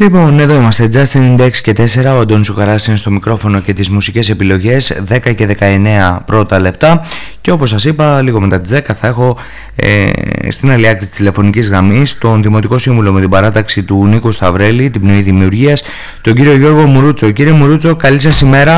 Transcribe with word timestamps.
Λοιπόν, 0.00 0.38
εδώ 0.38 0.54
είμαστε. 0.54 0.90
Justin 0.92 1.36
Index 1.36 1.50
και 1.50 1.72
4. 1.72 2.16
Ο 2.16 2.20
Αντώνης 2.20 2.46
Σουκαράς 2.46 2.86
είναι 2.86 2.96
στο 2.96 3.10
μικρόφωνο 3.10 3.60
και 3.60 3.72
τις 3.72 3.88
μουσικές 3.88 4.28
επιλογές 4.28 5.04
10 5.08 5.34
και 5.34 5.56
19 5.60 6.18
πρώτα 6.26 6.58
λεπτά. 6.58 7.06
Και 7.40 7.50
όπως 7.50 7.70
σας 7.70 7.84
είπα, 7.84 8.22
λίγο 8.22 8.40
μετά 8.40 8.60
τις 8.60 8.70
10 8.70 8.94
θα 8.94 9.06
έχω 9.06 9.38
ε, 9.76 10.10
στην 10.50 10.70
άλλη 10.70 10.88
άκρη 10.88 11.06
της 11.06 11.16
τηλεφωνικής 11.16 11.68
γραμμής 11.68 12.18
τον 12.18 12.42
Δημοτικό 12.42 12.78
Σύμβουλο 12.78 13.12
με 13.12 13.20
την 13.20 13.30
παράταξη 13.30 13.82
του 13.82 14.06
Νίκου 14.06 14.32
Σταυρέλη, 14.32 14.90
την 14.90 15.00
πνοή 15.00 15.22
δημιουργίας, 15.22 15.82
τον 16.20 16.34
κύριο 16.34 16.54
Γιώργο 16.56 16.86
Μουρούτσο. 16.86 17.30
Κύριε 17.30 17.52
Μουρούτσο, 17.52 17.96
καλή 17.96 18.20
σας 18.20 18.40
ημέρα. 18.40 18.74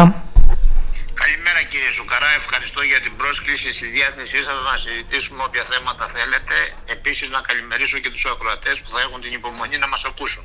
Καλημέρα 1.23 1.61
κύριε 1.71 1.91
Σουκαρά, 1.99 2.31
ευχαριστώ 2.41 2.81
για 2.91 3.01
την 3.05 3.13
πρόσκληση 3.21 3.69
στη 3.77 3.87
διάθεσή 3.97 4.39
σας 4.49 4.59
να 4.69 4.75
συζητήσουμε 4.85 5.41
όποια 5.49 5.65
θέματα 5.71 6.05
θέλετε. 6.17 6.57
Επίσης 6.97 7.27
να 7.37 7.41
καλημερίσω 7.49 7.97
και 8.03 8.11
τους 8.15 8.25
ακροατές 8.33 8.77
που 8.83 8.89
θα 8.95 9.01
έχουν 9.07 9.19
την 9.25 9.33
υπομονή 9.39 9.77
να 9.85 9.89
μας 9.93 10.03
ακούσουν. 10.11 10.45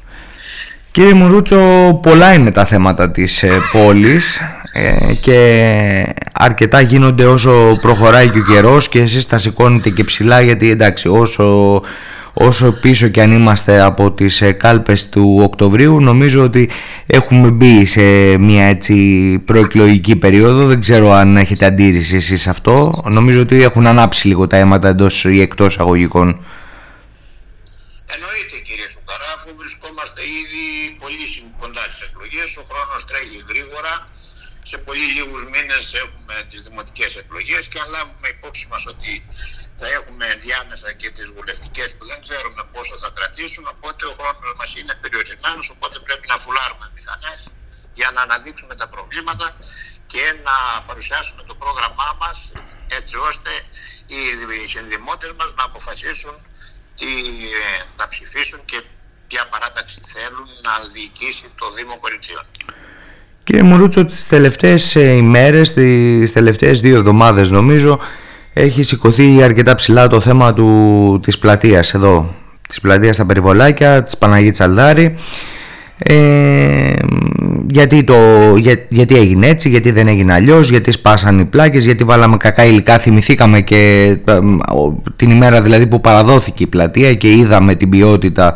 Κύριε 0.92 1.14
Μουρούτσο, 1.14 1.60
πολλά 2.02 2.34
είναι 2.34 2.52
τα 2.52 2.66
θέματα 2.66 3.12
της 3.12 3.44
ε, 3.44 3.62
πόλης 3.72 4.40
ε, 4.72 5.14
και 5.14 6.14
αρκετά 6.34 6.82
γίνονται 6.82 7.26
όσο 7.26 7.78
προχωράει 7.82 8.30
και 8.30 8.40
ο 8.40 8.44
καιρός 8.44 8.90
και 8.90 9.02
εσείς 9.02 9.28
τα 9.28 9.38
σηκώνετε 9.38 9.90
και 9.90 10.04
ψηλά 10.04 10.42
γιατί 10.42 10.70
εντάξει 10.70 11.08
όσο, 11.08 11.82
όσο 12.34 12.72
πίσω 12.82 13.08
και 13.08 13.22
αν 13.22 13.32
είμαστε 13.32 13.82
από 13.82 14.12
τις 14.12 14.42
ε, 14.42 14.52
κάλπες 14.52 15.10
του 15.10 15.40
Οκτωβρίου 15.44 16.02
νομίζω 16.02 16.44
ότι 16.44 16.70
έχουμε 17.06 17.50
μπει 17.52 17.86
σε 17.86 18.02
μια 18.38 18.64
έτσι 18.64 18.96
προεκλογική 19.46 20.16
περίοδο. 20.16 20.66
Δεν 20.66 20.80
ξέρω 20.80 21.12
αν 21.12 21.38
έχετε 21.38 21.66
αντίρρηση 21.66 22.16
εσείς 22.16 22.42
σε 22.42 22.50
αυτό. 22.50 22.92
Νομίζω 23.12 23.42
ότι 23.42 23.64
έχουν 23.64 23.88
ανάψει 23.88 24.28
λίγο 24.28 24.48
τα 24.48 24.58
αίματα 24.58 24.88
εντός 24.88 25.26
ή 25.26 25.42
εκτός 25.42 25.80
αγωγικών. 25.80 26.28
Εννοείται 28.16 28.58
κύριε 28.64 28.88
Σουκαρά 28.88 28.94
αφού 28.94 28.97
βρισκόμαστε 29.68 30.22
ήδη 30.42 30.66
πολύ 31.04 31.26
κοντά 31.60 31.84
στις 31.88 32.02
εκλογές. 32.08 32.50
Ο 32.62 32.64
χρόνος 32.70 33.06
τρέχει 33.10 33.38
γρήγορα. 33.50 33.94
Σε 34.72 34.78
πολύ 34.78 35.06
λίγους 35.16 35.44
μήνες 35.54 35.84
έχουμε 36.04 36.36
τις 36.50 36.62
δημοτικές 36.68 37.12
εκλογές 37.22 37.68
και 37.72 37.80
αν 37.84 37.90
λάβουμε 37.96 38.28
υπόψη 38.36 38.68
μας 38.72 38.84
ότι 38.94 39.12
θα 39.80 39.88
έχουμε 39.98 40.26
διάμεσα 40.46 40.90
και 41.00 41.10
τις 41.10 41.28
βουλευτικές 41.36 41.90
που 41.96 42.06
δεν 42.12 42.20
ξέρουμε 42.26 42.62
πόσο 42.74 42.94
θα 43.04 43.10
κρατήσουν 43.18 43.66
οπότε 43.76 44.06
ο 44.06 44.14
χρόνος 44.20 44.54
μας 44.60 44.70
είναι 44.80 44.96
περιορισμένος 45.02 45.70
οπότε 45.76 45.96
πρέπει 46.08 46.28
να 46.28 46.38
φουλάρουμε 46.44 46.86
μηχανές 46.96 47.40
για 48.00 48.10
να 48.16 48.22
αναδείξουμε 48.22 48.76
τα 48.82 48.88
προβλήματα 48.94 49.48
και 50.14 50.24
να 50.48 50.56
παρουσιάσουμε 50.88 51.44
το 51.50 51.56
πρόγραμμά 51.56 52.10
μας 52.22 52.38
έτσι 53.00 53.16
ώστε 53.30 53.52
οι 54.14 54.66
συνδημότες 54.74 55.32
μας 55.40 55.50
να 55.60 55.64
αποφασίσουν 55.64 56.36
τι 57.00 57.10
θα 57.98 58.08
ψηφίσουν 58.08 58.66
και 58.66 58.80
ποια 59.28 59.44
παράταξη 59.52 60.00
θέλουν 60.04 60.48
να 60.64 60.72
διοικήσει 60.94 61.46
το 61.60 61.66
Δήμο 61.76 61.98
Κοριτσίων. 62.02 62.44
Κύριε 63.44 63.64
Μουρούτσο, 63.64 64.06
τις 64.06 64.28
τελευταίες 64.28 64.96
ε, 64.96 65.12
ημέρες, 65.12 65.74
τις 65.74 66.32
τελευταίες 66.32 66.80
δύο 66.82 66.96
εβδομάδες 66.96 67.50
νομίζω, 67.50 68.00
έχει 68.54 68.84
σηκωθεί 68.84 69.44
αρκετά 69.44 69.76
ψηλά 69.76 70.08
το 70.08 70.22
θέμα 70.22 70.54
του, 70.54 71.20
της 71.24 71.38
πλατείας 71.38 71.94
εδώ, 71.94 72.36
της 72.68 72.82
πλατείας 72.82 73.16
στα 73.16 73.26
Περιβολάκια, 73.26 74.04
της 74.04 74.18
Παναγίτης 74.18 74.62
Αλδάρη. 74.62 75.16
Ε, 75.98 76.94
γιατί, 77.70 78.04
το, 78.04 78.16
για, 78.56 78.86
γιατί 78.90 79.16
έγινε 79.16 79.48
έτσι, 79.48 79.70
γιατί 79.70 79.92
δεν 79.92 80.08
έγινε 80.08 80.34
αλλιώς, 80.34 80.70
γιατί 80.70 80.92
σπάσαν 80.92 81.40
οι 81.40 81.46
πλάκες, 81.46 81.86
γιατί 81.86 82.04
βάλαμε 82.04 82.38
κακά 82.38 82.66
υλικά. 82.66 83.00
Θυμηθήκαμε 83.00 83.62
και 83.62 84.16
ε, 84.26 84.40
την 85.16 85.32
ημέρα 85.32 85.62
δηλαδή 85.62 85.88
που 85.88 86.02
παραδόθηκε 86.02 86.64
η 86.64 86.68
πλατεία 86.68 87.14
και 87.14 87.32
είδαμε 87.32 87.76
την 87.76 87.90
ποιότητα 87.90 88.56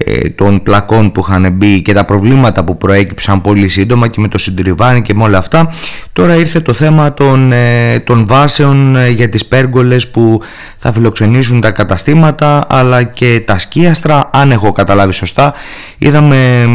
ε, 0.00 0.28
των 0.28 0.62
πλακών 0.62 1.12
που 1.12 1.20
είχαν 1.20 1.52
μπει 1.52 1.82
και 1.82 1.92
τα 1.92 2.04
προβλήματα 2.04 2.64
που 2.64 2.76
προέκυψαν 2.76 3.40
πολύ 3.40 3.68
σύντομα 3.68 4.08
και 4.08 4.20
με 4.20 4.28
το 4.28 4.38
συντριβάνι 4.38 5.02
και 5.02 5.14
με 5.14 5.22
όλα 5.22 5.38
αυτά. 5.38 5.74
Τώρα 6.12 6.34
ήρθε 6.34 6.60
το 6.60 6.72
θέμα 6.72 7.14
των, 7.14 7.52
ε, 7.52 7.98
των 7.98 8.26
βάσεων 8.26 8.96
ε, 8.96 9.08
για 9.08 9.28
τις 9.28 9.46
πέργολες 9.46 10.08
που 10.08 10.40
θα 10.76 10.92
φιλοξενήσουν 10.92 11.60
τα 11.60 11.70
καταστήματα 11.70 12.66
αλλά 12.68 13.02
και 13.02 13.42
τα 13.44 13.58
σκίαστρα 13.58 14.30
αν 14.32 14.50
έχω 14.50 14.72
καταλάβει 14.72 15.12
σωστά. 15.12 15.54
Είδαμε 15.98 16.66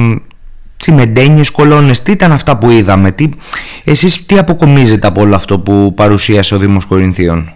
τσιμεντένιες 0.78 1.52
κολόνες. 1.52 2.04
Τι 2.04 2.12
ήταν 2.12 2.32
αυτά 2.32 2.58
που 2.58 2.70
είδαμε 2.70 3.12
τι, 3.12 3.30
εσείς 3.84 4.26
τι 4.26 4.38
αποκομίζετε 4.38 5.08
από 5.08 5.22
όλο 5.22 5.36
αυτό 5.36 5.60
που 5.60 5.94
παρουσίασε 5.94 6.56
ο 6.56 6.58
Δήμος 6.58 6.86
Κορινθίων; 6.86 7.54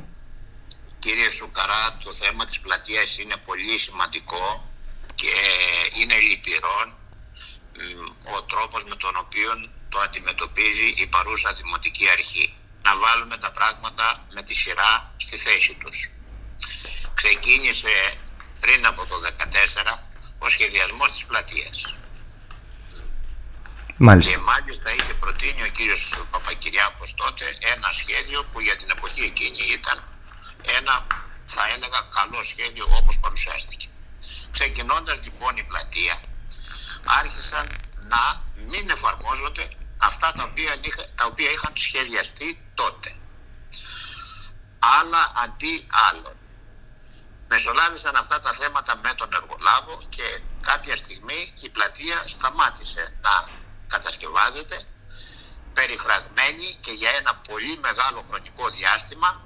Κύριε 0.99 1.29
Σουκαρά 1.29 1.97
το 2.03 2.11
θέμα 2.11 2.45
της 2.45 2.59
πλατείας 2.59 3.19
είναι 3.19 3.35
πολύ 3.45 3.77
σημαντικό 3.85 4.66
και 5.19 5.33
είναι 5.99 6.17
λυπηρόν 6.27 6.87
ο 8.35 8.43
τρόπος 8.51 8.83
με 8.83 8.95
τον 8.95 9.13
οποίο 9.23 9.49
το 9.89 9.99
αντιμετωπίζει 9.99 10.87
η 11.03 11.07
παρούσα 11.07 11.53
Δημοτική 11.53 12.09
Αρχή. 12.09 12.55
Να 12.85 12.95
βάλουμε 13.03 13.37
τα 13.37 13.51
πράγματα 13.51 14.05
με 14.35 14.41
τη 14.43 14.53
σειρά 14.53 15.13
στη 15.17 15.37
θέση 15.37 15.73
τους. 15.81 16.11
Ξεκίνησε 17.13 17.95
πριν 18.59 18.85
από 18.85 19.05
το 19.05 19.15
2014 19.15 20.07
ο 20.39 20.49
σχεδιασμός 20.49 21.11
της 21.11 21.25
πλατείας. 21.25 21.95
Μάλιστα. 23.97 24.31
Και 24.31 24.37
μάλιστα 24.37 24.93
είχε 24.93 25.13
προτείνει 25.13 25.63
ο 25.63 25.71
κύριος 25.77 26.01
Παπακυριάκος 26.31 27.13
τότε 27.13 27.45
ένα 27.73 27.89
σχέδιο 27.91 28.39
που 28.51 28.59
για 28.59 28.75
την 28.75 28.89
εποχή 28.89 29.21
εκείνη 29.21 29.61
ήταν 29.77 29.97
ένα 30.77 31.07
θα 31.45 31.63
έλεγα 31.73 31.99
καλό 32.17 32.43
σχέδιο 32.43 32.85
όπως 32.99 33.19
παρουσιάστηκε. 33.19 33.87
Ξεκινώντας 34.59 35.23
λοιπόν 35.23 35.57
η 35.57 35.63
πλατεία 35.63 36.21
άρχισαν 37.05 37.67
να 38.13 38.43
μην 38.69 38.89
εφαρμόζονται 38.89 39.67
αυτά 39.97 40.31
τα 40.33 40.43
οποία, 40.43 40.79
τα 41.15 41.25
οποία 41.25 41.51
είχαν 41.51 41.73
σχεδιαστεί 41.75 42.69
τότε. 42.73 43.15
Άλλα 44.79 45.31
αντί 45.43 45.87
άλλων. 46.09 46.35
Μεσολάβησαν 47.47 48.15
αυτά 48.15 48.39
τα 48.39 48.51
θέματα 48.51 48.99
με 49.03 49.13
τον 49.13 49.29
εργολάβο 49.33 50.01
και 50.09 50.41
κάποια 50.61 50.95
στιγμή 50.95 51.53
η 51.61 51.69
πλατεία 51.69 52.23
σταμάτησε 52.27 53.17
να 53.21 53.49
κατασκευάζεται 53.87 54.83
περιφραγμένη 55.73 56.75
και 56.81 56.91
για 56.91 57.09
ένα 57.09 57.35
πολύ 57.35 57.77
μεγάλο 57.77 58.25
χρονικό 58.29 58.69
διάστημα 58.69 59.41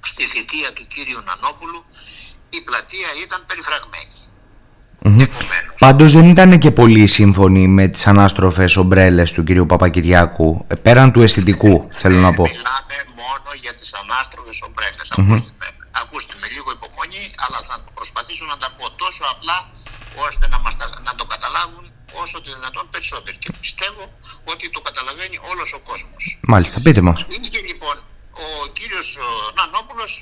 στη 0.00 0.24
θητεία 0.26 0.72
του 0.72 0.86
κύριου 0.86 1.20
Νανόπουλου 1.20 1.84
η 2.58 2.60
πλατεία 2.68 3.08
ήταν 3.24 3.40
περιφραγμένη. 3.50 4.18
Mm-hmm. 5.06 5.28
Πάντως 5.78 6.12
δεν 6.12 6.26
ήταν 6.34 6.58
και 6.58 6.70
πολύ 6.70 7.06
σύμφωνοι 7.06 7.68
με 7.68 7.84
τις 7.88 8.06
ανάστροφες 8.06 8.76
ομπρέλες 8.76 9.32
του 9.32 9.44
κυρίου 9.44 9.66
Παπακυριάκου, 9.66 10.64
ε, 10.68 10.74
πέραν 10.74 11.12
του 11.12 11.22
αισθητικού 11.22 11.88
θέλω 12.00 12.18
να 12.26 12.32
πω. 12.36 12.42
Μιλάμε 12.42 12.96
μόνο 13.22 13.48
για 13.62 13.74
τις 13.78 13.90
ανάστροφες 14.02 14.58
ομπρέλες. 14.66 15.06
Mm-hmm. 15.10 15.32
Ακούστε, 15.32 15.50
με, 15.60 15.66
ακούστε 16.02 16.34
με 16.40 16.46
λίγο 16.54 16.68
υπομονή, 16.78 17.24
αλλά 17.44 17.58
θα 17.68 17.76
προσπαθήσω 17.98 18.44
να 18.52 18.56
τα 18.62 18.68
πω 18.76 18.84
τόσο 19.02 19.22
απλά 19.34 19.58
ώστε 20.26 20.44
να, 20.52 20.58
μας, 20.64 20.74
να 21.08 21.12
το 21.18 21.24
καταλάβουν 21.32 21.84
όσο 22.22 22.36
το 22.44 22.48
δυνατόν 22.56 22.84
περισσότερο. 22.94 23.36
Και 23.42 23.50
πιστεύω 23.64 24.02
ότι 24.52 24.64
το 24.74 24.80
καταλαβαίνει 24.88 25.36
όλος 25.50 25.68
ο 25.78 25.80
κόσμος. 25.90 26.22
Μάλιστα, 26.52 26.76
πείτε 26.84 27.00
μας. 27.06 27.18
Είχε 27.42 27.60
λοιπόν 27.70 27.96
ο 28.44 28.46
κύριος 28.78 29.08
Νανόπουλος 29.58 30.12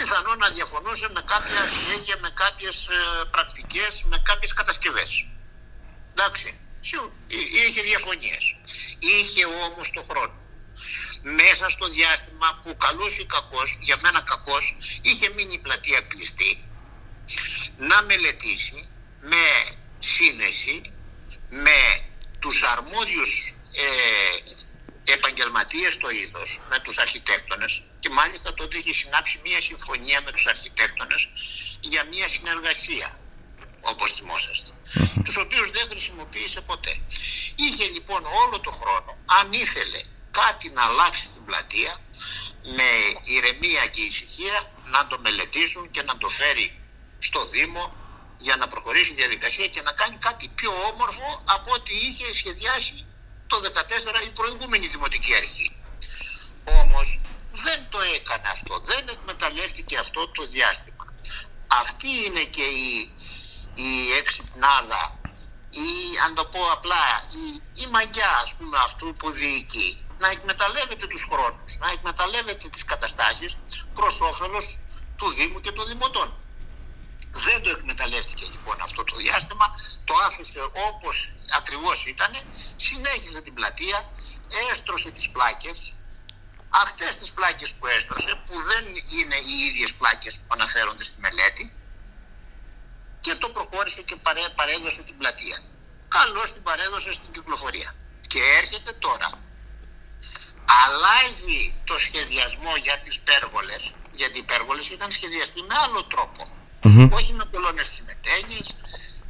πιθανό 0.00 0.34
να 0.34 0.48
διαφωνούσε 0.48 1.08
με 1.14 1.22
κάποια 1.32 1.62
σχέδια, 1.74 2.16
με 2.24 2.30
κάποιες 2.42 2.76
ε, 2.90 3.24
πρακτικές, 3.30 3.92
με 4.10 4.18
κάποιες 4.28 4.52
κατασκευές. 4.52 5.26
Εντάξει, 6.12 6.48
είχε 7.66 7.82
διαφωνίες. 7.82 8.44
Είχε 8.98 9.44
όμως 9.66 9.90
το 9.90 10.02
χρόνο. 10.10 10.38
Μέσα 11.22 11.68
στο 11.68 11.86
διάστημα 11.88 12.48
που 12.62 12.76
καλός 12.76 13.18
ή 13.18 13.24
κακός, 13.26 13.78
για 13.80 13.96
μένα 14.02 14.20
κακός, 14.20 14.76
είχε 15.02 15.28
μείνει 15.34 15.54
η 15.54 15.58
πλατεία 15.58 16.00
κλειστή, 16.00 16.64
να 17.78 18.02
μελετήσει 18.02 18.88
με 19.20 19.44
σύνεση, 19.98 20.82
με 21.48 21.80
τους 22.38 22.62
αρμόδιους 22.62 23.54
ε, 23.72 23.86
επαγγελματίες 25.04 25.92
στο 25.92 26.10
είδος, 26.10 26.60
με 26.70 26.78
τους 26.80 26.98
αρχιτέκτονες 26.98 27.84
και 28.00 28.08
μάλιστα 28.08 28.54
τότε 28.54 28.76
είχε 28.76 28.92
συνάψει 28.92 29.40
μια 29.44 29.60
συμφωνία 29.60 30.20
με 30.24 30.30
τους 30.30 30.46
αρχιτέκτονες 30.46 31.30
για 31.80 32.04
μια 32.04 32.28
συνεργασία 32.28 33.18
όπως 33.80 34.10
θυμόσαστε, 34.12 34.70
mm-hmm. 34.70 35.22
τους 35.24 35.36
οποίους 35.36 35.70
δεν 35.70 35.88
χρησιμοποίησε 35.88 36.60
ποτέ. 36.60 36.96
Είχε 37.56 37.84
λοιπόν 37.88 38.24
όλο 38.24 38.60
το 38.60 38.70
χρόνο, 38.70 39.18
αν 39.40 39.52
ήθελε 39.52 40.00
κάτι 40.30 40.70
να 40.70 40.82
αλλάξει 40.82 41.26
στην 41.26 41.44
πλατεία, 41.44 41.98
με 42.62 42.88
ηρεμία 43.24 43.86
και 43.86 44.00
ησυχία 44.00 44.72
να 44.84 45.06
το 45.06 45.18
μελετήσουν 45.20 45.90
και 45.90 46.02
να 46.02 46.18
το 46.18 46.28
φέρει 46.28 46.80
στο 47.18 47.46
Δήμο 47.46 47.94
για 48.38 48.56
να 48.56 48.66
προχωρήσει 48.66 49.10
η 49.10 49.14
διαδικασία 49.14 49.66
και 49.66 49.82
να 49.82 49.92
κάνει 49.92 50.16
κάτι 50.16 50.48
πιο 50.48 50.70
όμορφο 50.92 51.42
από 51.44 51.72
ό,τι 51.72 51.94
είχε 51.94 52.34
σχεδιάσει 52.34 53.06
το 53.50 53.56
2014 54.22 54.26
η 54.26 54.30
προηγούμενη 54.30 54.86
Δημοτική 54.86 55.34
Αρχή. 55.34 55.76
Όμως 56.82 57.20
δεν 57.64 57.80
το 57.88 58.00
έκανε 58.16 58.48
αυτό, 58.54 58.80
δεν 58.90 59.04
εκμεταλλεύτηκε 59.08 59.98
αυτό 59.98 60.28
το 60.28 60.42
διάστημα. 60.46 61.04
Αυτή 61.66 62.10
είναι 62.26 62.44
και 62.56 62.62
η, 62.62 63.12
η 63.74 63.90
εξυπνάδα 64.20 65.02
ή 65.70 65.90
αν 66.24 66.34
το 66.34 66.44
πω 66.44 66.60
απλά 66.72 67.04
η, 67.44 67.46
η 67.82 67.86
μαγιά 67.86 68.30
ας 68.44 68.54
πούμε 68.58 68.76
αυτού 68.78 69.12
που 69.12 69.30
διοικεί 69.30 70.04
να 70.18 70.28
εκμεταλλεύεται 70.30 71.06
τους 71.06 71.26
χρόνους, 71.30 71.76
να 71.78 71.90
εκμεταλλεύεται 71.90 72.68
τις 72.68 72.84
καταστάσεις 72.84 73.58
προς 73.94 74.20
όφελος 74.20 74.78
του 75.16 75.32
Δήμου 75.32 75.60
και 75.60 75.72
των 75.72 75.86
Δημοτών. 75.86 76.28
Δεν 77.32 77.62
το 77.62 77.70
εκμεταλλεύτηκε 77.70 78.44
λοιπόν 78.50 78.76
αυτό 78.82 79.04
το 79.04 79.16
διάστημα, 79.16 79.72
το 80.04 80.14
άφησε 80.26 80.60
όπως 80.88 81.32
ακριβώς 81.50 82.06
ήταν, 82.06 82.32
συνέχισε 82.76 83.40
την 83.42 83.54
πλατεία, 83.54 84.10
έστρωσε 84.72 85.10
τις 85.10 85.30
πλάκες, 85.30 85.92
αυτές 86.68 87.16
τις 87.16 87.30
πλάκες 87.32 87.74
που 87.74 87.86
έστρωσε, 87.86 88.42
που 88.46 88.54
δεν 88.62 88.86
είναι 88.86 89.36
οι 89.36 89.64
ίδιες 89.68 89.94
πλάκες 89.94 90.36
που 90.36 90.48
αναφέρονται 90.48 91.02
στη 91.02 91.20
μελέτη, 91.20 91.74
και 93.20 93.34
το 93.34 93.48
προχώρησε 93.50 94.02
και 94.02 94.16
παρέ, 94.16 94.48
παρέδωσε 94.54 95.02
την 95.02 95.16
πλατεία. 95.18 95.58
Καλώς 96.08 96.52
την 96.52 96.62
παρέδωσε 96.62 97.12
στην 97.12 97.30
κυκλοφορία. 97.30 97.94
Και 98.26 98.40
έρχεται 98.60 98.92
τώρα. 98.92 99.28
Αλλάζει 100.84 101.74
το 101.84 101.98
σχεδιασμό 101.98 102.76
για 102.76 102.98
τις 102.98 103.20
πέργολες, 103.20 103.94
γιατί 104.12 104.38
οι 104.38 104.42
πέργολες 104.42 104.90
ήταν 104.90 105.10
σχεδιαστεί 105.10 105.62
με 105.62 105.74
άλλο 105.84 106.04
τρόπο 106.04 106.59
Mm-hmm. 106.82 107.08
Όχι 107.18 107.32
με 107.38 107.44
κολόνες 107.52 107.86
συμμετένιες, 107.96 108.66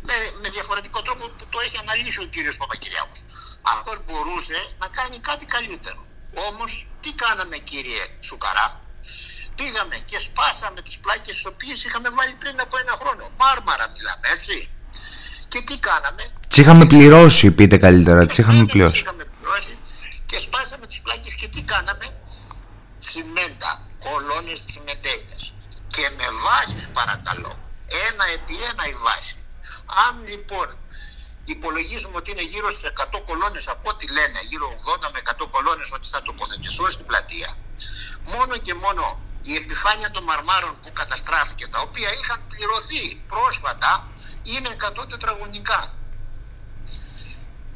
με, 0.06 0.14
με 0.42 0.48
διαφορετικό 0.56 0.98
τρόπο 1.06 1.24
που 1.36 1.44
το 1.52 1.58
έχει 1.66 1.76
αναλύσει 1.84 2.18
ο 2.26 2.26
κύριος 2.34 2.56
Παπακυριάκος. 2.60 3.20
Αυτός 3.74 3.96
μπορούσε 4.06 4.58
να 4.82 4.86
κάνει 4.98 5.16
κάτι 5.28 5.44
καλύτερο. 5.56 6.00
Όμως 6.48 6.70
τι 7.02 7.10
κάναμε 7.22 7.56
κύριε 7.70 8.02
Σουκαρά, 8.26 8.66
πήγαμε 9.58 9.96
και 10.10 10.18
σπάσαμε 10.28 10.80
τις 10.86 10.96
πλάκες 11.02 11.34
τις 11.34 11.46
οποίες 11.52 11.84
είχαμε 11.84 12.08
βάλει 12.16 12.34
πριν 12.42 12.56
από 12.64 12.74
ένα 12.82 12.94
χρόνο. 13.00 13.24
Μάρμαρα 13.40 13.86
μιλάμε 13.94 14.26
έτσι. 14.34 14.56
Και 15.48 15.60
τι 15.68 15.78
κάναμε; 15.88 16.22
Τις 16.48 16.58
είχαμε 16.58 16.86
πληρώσει 16.86 17.50
πείτε 17.50 17.76
καλύτερα, 17.78 18.26
τις 18.26 18.38
είχαμε 18.38 18.64
πληρώσει. 18.64 19.02
Είχαμε 19.02 19.24
πληρώσει 19.24 19.78
και 20.26 20.38
σπάσαμε 20.38 20.86
τις 20.86 21.00
πλάκες 21.04 21.34
και 21.34 21.48
τι 21.48 21.62
κάναμε; 21.62 22.06
Τσιμέντα, 22.98 23.72
κολόνες 24.04 24.64
τσιμεντένιες 24.64 24.68
και 24.74 24.86
με 24.86 24.99
βάσεις 26.50 26.88
παρακαλώ. 26.98 27.52
Ένα 28.08 28.24
επί 28.36 28.54
ένα 28.70 28.84
η 28.92 28.94
βάση. 29.04 29.34
Αν 30.06 30.14
λοιπόν 30.32 30.68
υπολογίζουμε 31.44 32.16
ότι 32.16 32.30
είναι 32.30 32.46
γύρω 32.52 32.70
στις 32.70 32.90
100 32.96 33.20
κολόνες 33.28 33.68
από 33.68 33.90
ό,τι 33.92 34.06
λένε, 34.16 34.38
γύρω 34.50 34.66
80 34.68 35.10
με 35.14 35.20
100 35.44 35.48
κολόνες 35.50 35.92
ότι 35.92 36.08
θα 36.14 36.22
τοποθετηθούν 36.22 36.90
στην 36.90 37.06
πλατεία, 37.06 37.50
μόνο 38.34 38.54
και 38.66 38.74
μόνο 38.74 39.02
η 39.42 39.54
επιφάνεια 39.54 40.10
των 40.10 40.22
μαρμάρων 40.24 40.74
που 40.82 40.90
καταστράφηκε, 40.92 41.66
τα 41.66 41.80
οποία 41.80 42.10
είχαν 42.20 42.40
πληρωθεί 42.48 43.04
πρόσφατα, 43.32 44.08
είναι 44.42 44.68
100 45.02 45.08
τετραγωνικά. 45.08 45.80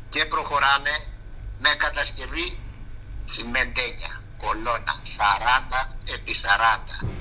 Και 0.09 0.25
προχωράμε 0.25 0.95
με 1.59 1.71
κατασκευή 1.85 2.59
τσιμεντένια, 3.25 4.23
κολόνα, 4.43 4.95
40 5.17 5.89
επί 6.15 6.35
40. 6.35 7.14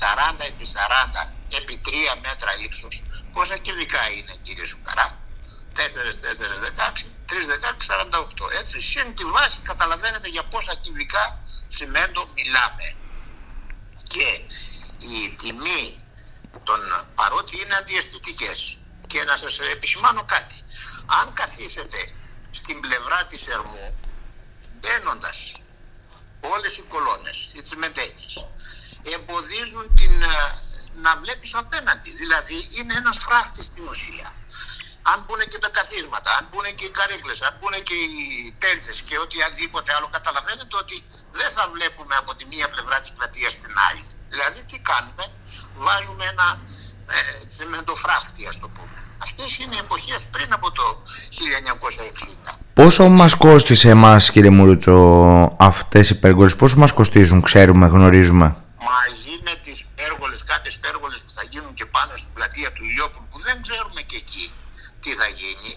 40 0.00 0.44
επί 0.46 0.66
40 1.26 1.32
επί 1.58 1.80
3 1.84 1.90
μέτρα 2.26 2.50
ύψους 2.64 3.02
πόσα 3.32 3.56
κυβικά 3.56 4.10
είναι 4.10 4.34
κύριε 4.42 4.64
Σουκαρά; 4.64 5.06
4, 5.76 5.80
4, 5.80 6.58
16, 6.64 7.10
3, 7.26 7.46
16, 7.46 7.86
48 8.44 8.50
έτσι 8.60 8.80
σύν 8.80 9.14
τη 9.14 9.24
βάση 9.24 9.58
καταλαβαίνετε 9.62 10.28
για 10.28 10.44
πόσα 10.44 10.74
κυβικά 10.74 11.40
τσιμέντο 11.68 12.30
μιλάμε. 12.34 12.86
Και 14.12 14.28
η 14.98 15.30
τιμή 15.30 16.02
των 16.64 16.80
παρότι 17.14 17.60
είναι 17.60 17.74
αντιαισθητικές 17.74 18.80
και 19.06 19.24
να 19.24 19.36
σας 19.36 19.58
επισημάνω 19.58 20.24
κάτι. 20.24 20.54
Αν 21.20 21.32
καθίσετε 21.32 22.08
στην 22.50 22.80
πλευρά 22.80 23.26
της 23.26 23.46
Ερμού 23.46 23.94
μπαίνοντας 24.80 25.60
όλες 26.40 26.76
οι 26.76 26.82
κολόνες, 26.82 27.52
οι 27.54 27.62
τσιμεντέκες 27.62 28.46
εμποδίζουν 29.02 29.94
την, 29.94 30.22
ε, 30.22 30.26
να 30.92 31.16
βλέπεις 31.16 31.54
απέναντι. 31.54 32.10
Δηλαδή 32.14 32.68
είναι 32.78 32.94
ένας 32.94 33.18
φράχτης 33.18 33.64
στην 33.64 33.88
ουσία. 33.88 34.34
Αν 35.02 35.24
μπουν 35.24 35.40
και 35.48 35.58
τα 35.58 35.68
καθίσματα, 35.68 36.30
αν 36.38 36.48
μπουν 36.50 36.74
και 36.74 36.84
οι 36.84 36.90
καρέκλες, 36.90 37.42
αν 37.42 37.56
μπουν 37.60 37.82
και 37.82 37.94
οι 37.94 38.54
τέντες 38.58 39.00
και 39.00 39.18
οτιδήποτε 39.18 39.94
άλλο, 39.94 40.08
καταλαβαίνετε 40.08 40.76
ότι 40.76 41.04
δεν 41.32 41.50
θα 41.50 41.68
βλέπουμε 41.68 42.16
από 42.16 42.34
τη 42.34 42.46
μία 42.46 42.68
πλευρά 42.68 43.00
της 43.00 43.10
πλατείας 43.10 43.52
στην 43.52 43.74
άλλη. 43.90 44.04
Δηλαδή 44.28 44.64
τι 44.64 44.80
κάνουμε, 44.80 45.32
βάζουμε 45.76 46.24
ένα 46.26 46.60
ε, 47.06 47.46
τσιμεντοφράχτη 47.46 48.46
ας 48.46 48.58
το 48.58 48.68
πούμε. 48.68 49.04
Αυτές 49.22 49.58
είναι 49.58 49.74
οι 49.74 49.78
εποχές 49.78 50.26
πριν 50.30 50.52
από 50.52 50.72
το 50.72 51.02
1960. 52.50 52.57
Πόσο 52.78 53.08
μας 53.08 53.34
κόστησε 53.34 53.88
εμάς 53.88 54.30
κύριε 54.30 54.50
Μουρούτσο 54.50 54.96
αυτές 55.58 56.10
οι 56.10 56.18
πέργολες, 56.18 56.56
πόσο 56.56 56.76
μας 56.76 56.92
κοστίζουν, 56.92 57.42
ξέρουμε, 57.42 57.86
γνωρίζουμε; 57.86 58.46
Μαζί 58.90 59.34
με 59.46 59.54
τις 59.64 59.84
πέργολες, 59.94 60.42
κάποιες 60.52 60.78
πέργολες 60.84 61.18
που 61.24 61.32
θα 61.38 61.44
γίνουν 61.50 61.72
και 61.78 61.86
πάνω 61.96 62.12
στην 62.20 62.30
πλατεία 62.32 62.72
του 62.72 62.82
Ηλιόπουλου 62.84 63.26
που 63.30 63.38
δεν 63.46 63.56
ξέρουμε 63.66 64.00
και 64.08 64.16
εκεί 64.16 64.44
τι 65.02 65.10
θα 65.20 65.26
γίνει, 65.40 65.72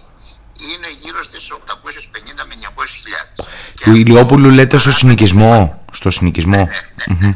είναι 0.69 0.89
γύρω 1.01 1.21
στις 1.29 1.43
850 1.51 2.43
με 2.47 2.53
900 2.55 2.85
χιλιάδες. 3.01 3.37
Του 3.83 3.95
Ηλιόπουλου 4.01 4.49
λέτε 4.57 4.77
στο 4.77 4.91
συνοικισμό, 4.91 5.83
στο 5.91 6.09
συνοικισμό. 6.15 6.61
Ναι, 6.65 6.81
ναι, 7.05 7.27
ναι. 7.27 7.31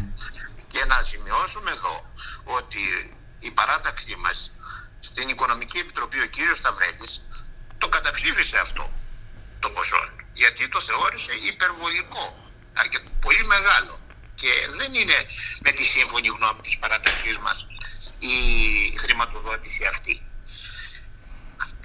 Και 0.74 0.82
να 0.92 0.98
σημειώσουμε 1.10 1.72
εδώ 1.78 1.96
ότι 2.60 2.82
η 3.48 3.52
παράταξή 3.60 4.16
μας 4.24 4.38
στην 5.00 5.26
Οικονομική 5.34 5.78
Επιτροπή 5.78 6.18
ο 6.26 6.28
κύριος 6.36 6.58
Σταυρέτης 6.58 7.12
το 7.78 7.88
καταψήφισε 7.96 8.58
αυτό 8.68 8.86
το 9.66 9.72
ποσό 9.72 10.04
γιατί 10.34 10.70
το 10.74 10.80
θεώρησε 10.88 11.34
υπερβολικό 11.52 12.26
αρκετά, 12.82 13.10
πολύ 13.26 13.44
μεγάλο 13.54 13.94
και 14.42 14.52
δεν 14.78 14.94
είναι 15.00 15.18
με 15.66 15.72
τη 15.72 15.84
σύμφωνη 15.84 16.28
γνώμη 16.28 16.62
της 16.62 16.78
παραταξής 16.82 17.38
μας 17.46 17.58
η 18.20 18.38
χρηματοδότηση 19.02 19.84
αυτή. 19.94 20.16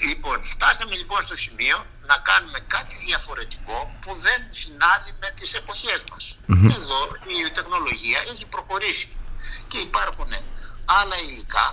Λοιπόν, 0.09 0.38
φτάσαμε 0.44 0.94
λοιπόν 1.00 1.23
στο 1.23 1.37
σημείο 1.44 1.77
να 2.11 2.17
κάνουμε 2.29 2.59
κάτι 2.77 2.94
διαφορετικό 3.06 3.79
που 4.00 4.12
δεν 4.26 4.41
συνάδει 4.50 5.11
με 5.23 5.31
τις 5.38 5.55
εποχές 5.55 6.05
μας. 6.11 6.25
Εδώ 6.76 7.00
η 7.47 7.50
τεχνολογία 7.50 8.21
έχει 8.33 8.47
προχωρήσει 8.47 9.09
και 9.69 9.79
υπάρχουν 9.79 10.33
άλλα 10.85 11.17
υλικά 11.29 11.66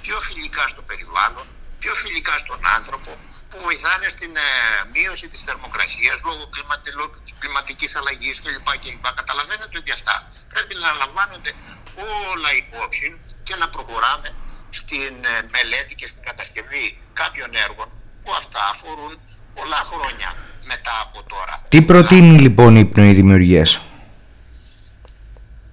πιο 0.00 0.20
φιλικά 0.20 0.64
στο 0.68 0.82
περιβάλλον, 0.82 1.46
πιο 1.82 1.92
φιλικά 2.02 2.34
στον 2.44 2.60
άνθρωπο, 2.76 3.10
που 3.50 3.56
βοηθάνε 3.66 4.06
στην 4.16 4.32
ε, 4.36 4.48
μείωση 4.94 5.26
της 5.32 5.40
θερμοκρασίας 5.46 6.16
λόγω 6.28 6.44
κλιματικής 7.42 7.90
αλλαγής 7.98 8.36
κλπ. 8.42 8.68
κλπ. 8.84 9.06
Καταλαβαίνετε 9.20 9.76
ότι 9.82 9.90
αυτά 9.98 10.16
πρέπει 10.52 10.74
να 10.82 10.88
λαμβάνονται 11.02 11.52
όλα 12.32 12.50
υπόψη 12.62 13.08
και 13.46 13.54
να 13.60 13.66
προχωράμε 13.74 14.28
στην 14.80 15.12
ε, 15.32 15.34
μελέτη 15.54 15.92
και 16.00 16.06
στην 16.12 16.22
κατασκευή 16.28 16.86
κάποιων 17.20 17.50
έργων 17.66 17.88
που 18.22 18.30
αυτά 18.40 18.62
αφορούν 18.72 19.12
πολλά 19.56 19.80
χρόνια 19.90 20.28
μετά 20.72 20.94
από 21.04 21.18
τώρα. 21.32 21.54
Τι 21.68 21.82
προτείνει 21.82 22.38
λοιπόν 22.44 22.76
η 22.76 22.84
πνοή 22.84 23.12
δημιουργίας; 23.12 23.80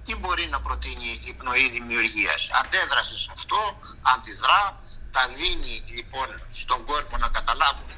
Τι 0.06 0.16
μπορεί 0.20 0.46
να 0.50 0.60
προτείνει 0.60 1.10
η 1.28 1.32
πνοή 1.38 1.68
δημιουργίας; 1.76 2.50
Αντέδραση 2.60 3.16
σε 3.24 3.30
αυτό, 3.36 3.78
αντιδρά, 4.14 4.78
θα 5.20 5.32
δίνει 5.34 5.82
λοιπόν 5.96 6.28
στον 6.46 6.84
κόσμο 6.84 7.16
να 7.18 7.28
καταλάβουν 7.28 7.92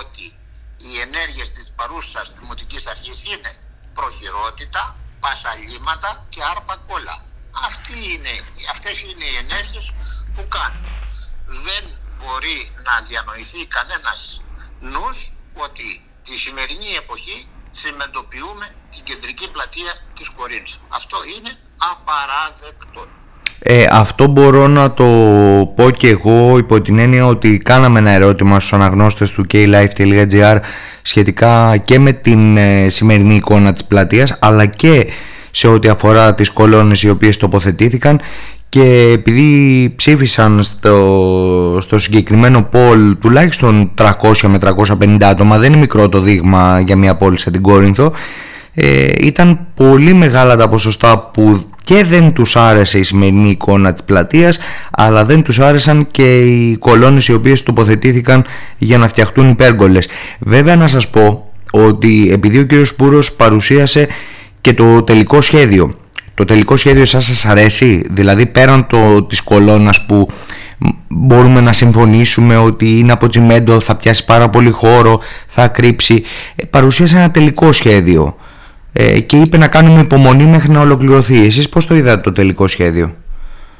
ότι 0.00 0.24
οι 0.76 1.00
ενέργειες 1.00 1.52
της 1.52 1.72
παρούσας 1.76 2.34
δημοτικής 2.40 2.86
αρχής 2.86 3.24
είναι 3.24 3.52
προχειρότητα, 3.94 4.96
πασαλήματα 5.20 6.26
και 6.28 6.40
άρπα 6.50 6.76
κόλλα. 6.76 7.16
Αυτή 7.68 8.12
είναι, 8.12 8.30
αυτές 8.70 9.02
είναι 9.02 9.24
οι 9.24 9.36
ενέργειες 9.36 9.94
που 10.34 10.48
κάνουν. 10.48 10.86
Δεν 11.46 11.84
μπορεί 12.18 12.72
να 12.84 13.00
διανοηθεί 13.00 13.66
κανένας 13.66 14.42
νους 14.80 15.32
ότι 15.54 16.10
τη 16.22 16.36
σημερινή 16.36 16.90
εποχή 16.94 17.48
συμμετοποιούμε 17.70 18.74
την 18.90 19.02
κεντρική 19.02 19.50
πλατεία 19.50 19.92
της 20.14 20.28
Κορίνης. 20.28 20.80
Αυτό 20.88 21.18
είναι 21.36 21.52
απαράδεκτο. 21.78 23.15
Ε, 23.68 23.86
αυτό 23.90 24.26
μπορώ 24.26 24.66
να 24.66 24.92
το 24.92 25.04
πω 25.74 25.90
και 25.90 26.08
εγώ 26.08 26.58
υπό 26.58 26.80
την 26.80 26.98
έννοια 26.98 27.26
ότι 27.26 27.58
κάναμε 27.58 27.98
ένα 27.98 28.10
ερώτημα 28.10 28.58
στους 28.60 28.72
αναγνώστες 28.72 29.30
του 29.30 29.46
klife.gr 29.52 30.58
σχετικά 31.02 31.76
και 31.76 31.98
με 31.98 32.12
την 32.12 32.56
ε, 32.56 32.88
σημερινή 32.88 33.34
εικόνα 33.34 33.72
της 33.72 33.84
πλατείας 33.84 34.36
αλλά 34.40 34.66
και 34.66 35.06
σε 35.50 35.68
ό,τι 35.68 35.88
αφορά 35.88 36.34
τις 36.34 36.50
κολόνες 36.50 37.02
οι 37.02 37.08
οποίες 37.08 37.36
τοποθετήθηκαν. 37.36 38.20
Και 38.68 39.10
επειδή 39.12 39.92
ψήφισαν 39.96 40.62
στο, 40.62 41.78
στο 41.80 41.98
συγκεκριμένο 41.98 42.62
πόλ 42.62 43.18
τουλάχιστον 43.18 43.90
300 43.98 44.08
με 44.48 44.58
350 45.00 45.16
άτομα 45.22 45.58
δεν 45.58 45.72
είναι 45.72 45.80
μικρό 45.80 46.08
το 46.08 46.20
δείγμα 46.20 46.80
για 46.80 46.96
μια 46.96 47.16
πόλη 47.16 47.38
σαν 47.38 47.52
την 47.52 47.62
Κόρινθο 47.62 48.12
ε, 48.78 49.06
ήταν 49.18 49.58
πολύ 49.74 50.14
μεγάλα 50.14 50.56
τα 50.56 50.68
ποσοστά 50.68 51.18
που 51.18 51.60
και 51.84 52.04
δεν 52.04 52.32
τους 52.32 52.56
άρεσε 52.56 52.98
η 52.98 53.02
σημερινή 53.02 53.48
εικόνα 53.48 53.92
της 53.92 54.02
πλατείας 54.02 54.58
αλλά 54.90 55.24
δεν 55.24 55.42
τους 55.42 55.60
άρεσαν 55.60 56.06
και 56.10 56.40
οι 56.40 56.76
κολόνες 56.76 57.28
οι 57.28 57.32
οποίες 57.32 57.62
τοποθετήθηκαν 57.62 58.44
για 58.78 58.98
να 58.98 59.08
φτιαχτούν 59.08 59.48
υπέργολες. 59.48 60.08
Βέβαια 60.38 60.76
να 60.76 60.86
σας 60.86 61.08
πω 61.08 61.50
ότι 61.72 62.30
επειδή 62.32 62.58
ο 62.58 62.64
κύριος 62.64 62.88
Σπούρος 62.88 63.32
παρουσίασε 63.32 64.08
και 64.60 64.72
το 64.72 65.02
τελικό 65.02 65.40
σχέδιο 65.40 65.96
το 66.34 66.44
τελικό 66.44 66.76
σχέδιο 66.76 67.04
σας 67.04 67.24
σας 67.24 67.46
αρέσει 67.46 68.02
δηλαδή 68.10 68.46
πέραν 68.46 68.86
το, 68.86 69.22
της 69.22 69.40
κολόνας 69.40 70.06
που 70.06 70.28
μπορούμε 71.08 71.60
να 71.60 71.72
συμφωνήσουμε 71.72 72.56
ότι 72.56 72.98
είναι 72.98 73.12
από 73.12 73.28
τσιμέντο 73.28 73.80
θα 73.80 73.94
πιάσει 73.94 74.24
πάρα 74.24 74.48
πολύ 74.48 74.70
χώρο 74.70 75.20
θα 75.46 75.68
κρύψει 75.68 76.22
ε, 76.56 76.64
παρουσίασε 76.64 77.16
ένα 77.16 77.30
τελικό 77.30 77.72
σχέδιο 77.72 78.36
ε, 78.98 79.20
και 79.20 79.36
είπε 79.36 79.56
να 79.56 79.68
κάνουμε 79.68 80.00
υπομονή 80.00 80.46
μέχρι 80.54 80.70
να 80.76 80.80
ολοκληρωθεί. 80.80 81.38
Εσείς 81.48 81.68
πώς 81.68 81.86
το 81.86 81.94
είδατε 81.94 82.22
το 82.22 82.32
τελικό 82.38 82.64
σχέδιο; 82.74 83.06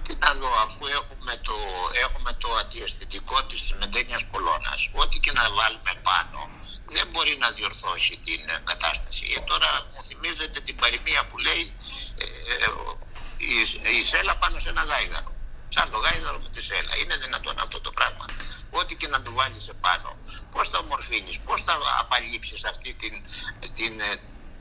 Τι 0.06 0.12
να 0.24 0.30
δω, 0.40 0.50
αφού 0.66 0.82
έχουμε 0.98 1.34
το, 1.48 1.56
έχουμε 2.04 2.30
το 2.42 2.48
αντιαισθητικό 2.60 3.36
της 3.50 3.60
μεντένιας 3.80 4.22
κολόνας, 4.32 4.80
ό,τι 5.02 5.16
και 5.24 5.32
να 5.38 5.44
βάλουμε 5.58 5.92
πάνω, 6.08 6.38
δεν 6.96 7.06
μπορεί 7.12 7.34
να 7.44 7.48
διορθώσει 7.56 8.14
την 8.28 8.40
ε, 8.54 8.56
κατάσταση. 8.70 9.24
Ε, 9.36 9.38
τώρα 9.50 9.70
μου 9.92 10.00
θυμίζετε 10.08 10.58
την 10.66 10.76
παροιμία 10.82 11.22
που 11.28 11.36
λέει 11.46 11.62
ε, 12.22 12.68
η, 13.50 13.52
η 13.98 14.00
σέλα 14.10 14.34
πάνω 14.42 14.56
σε 14.64 14.68
ένα 14.74 14.82
γάιδαρο. 14.90 15.30
Σαν 15.74 15.86
το 15.92 15.98
γάιδαρο 16.04 16.38
με 16.44 16.50
τη 16.54 16.60
σέλα. 16.68 16.92
Είναι 17.00 17.16
δυνατόν 17.24 17.56
αυτό 17.64 17.78
το 17.86 17.90
πράγμα. 17.98 18.24
Ό,τι 18.80 18.92
και 19.00 19.08
να 19.14 19.18
του 19.24 19.32
βάλεις 19.38 19.64
επάνω, 19.76 20.10
πώς 20.52 20.64
θα 20.70 20.78
ομορφύνεις, 20.84 21.36
πώς 21.46 21.58
θα 21.66 21.74
απαλείψεις 22.02 22.60
αυτή 22.72 22.90
την, 23.00 23.14
την, 23.78 23.94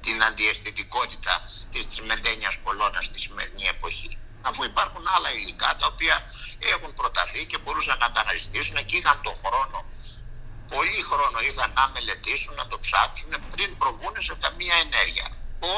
την 0.06 0.24
αντιαισθητικότητα 0.24 1.34
της 1.72 1.84
τριμεντένιας 1.88 2.56
κολόνας 2.64 3.06
στη 3.06 3.20
σημερινή 3.20 3.66
εποχή. 3.76 4.12
Αφού 4.42 4.64
υπάρχουν 4.64 5.04
άλλα 5.16 5.30
υλικά 5.38 5.70
τα 5.80 5.86
οποία 5.92 6.16
έχουν 6.74 6.94
προταθεί 6.94 7.46
και 7.46 7.58
μπορούσαν 7.58 7.98
να 8.04 8.12
τα 8.12 8.20
αναζητήσουν 8.22 8.78
και 8.86 8.98
είχαν 8.98 9.18
το 9.28 9.34
χρόνο, 9.44 9.78
πολύ 10.74 11.02
χρόνο 11.10 11.38
είχαν 11.48 11.70
να 11.80 11.90
μελετήσουν, 11.94 12.54
να 12.56 12.68
το 12.68 12.78
ψάξουν 12.86 13.32
πριν 13.54 13.78
προβούν 13.78 14.16
σε 14.28 14.36
καμία 14.44 14.76
ενέργεια. 14.86 15.28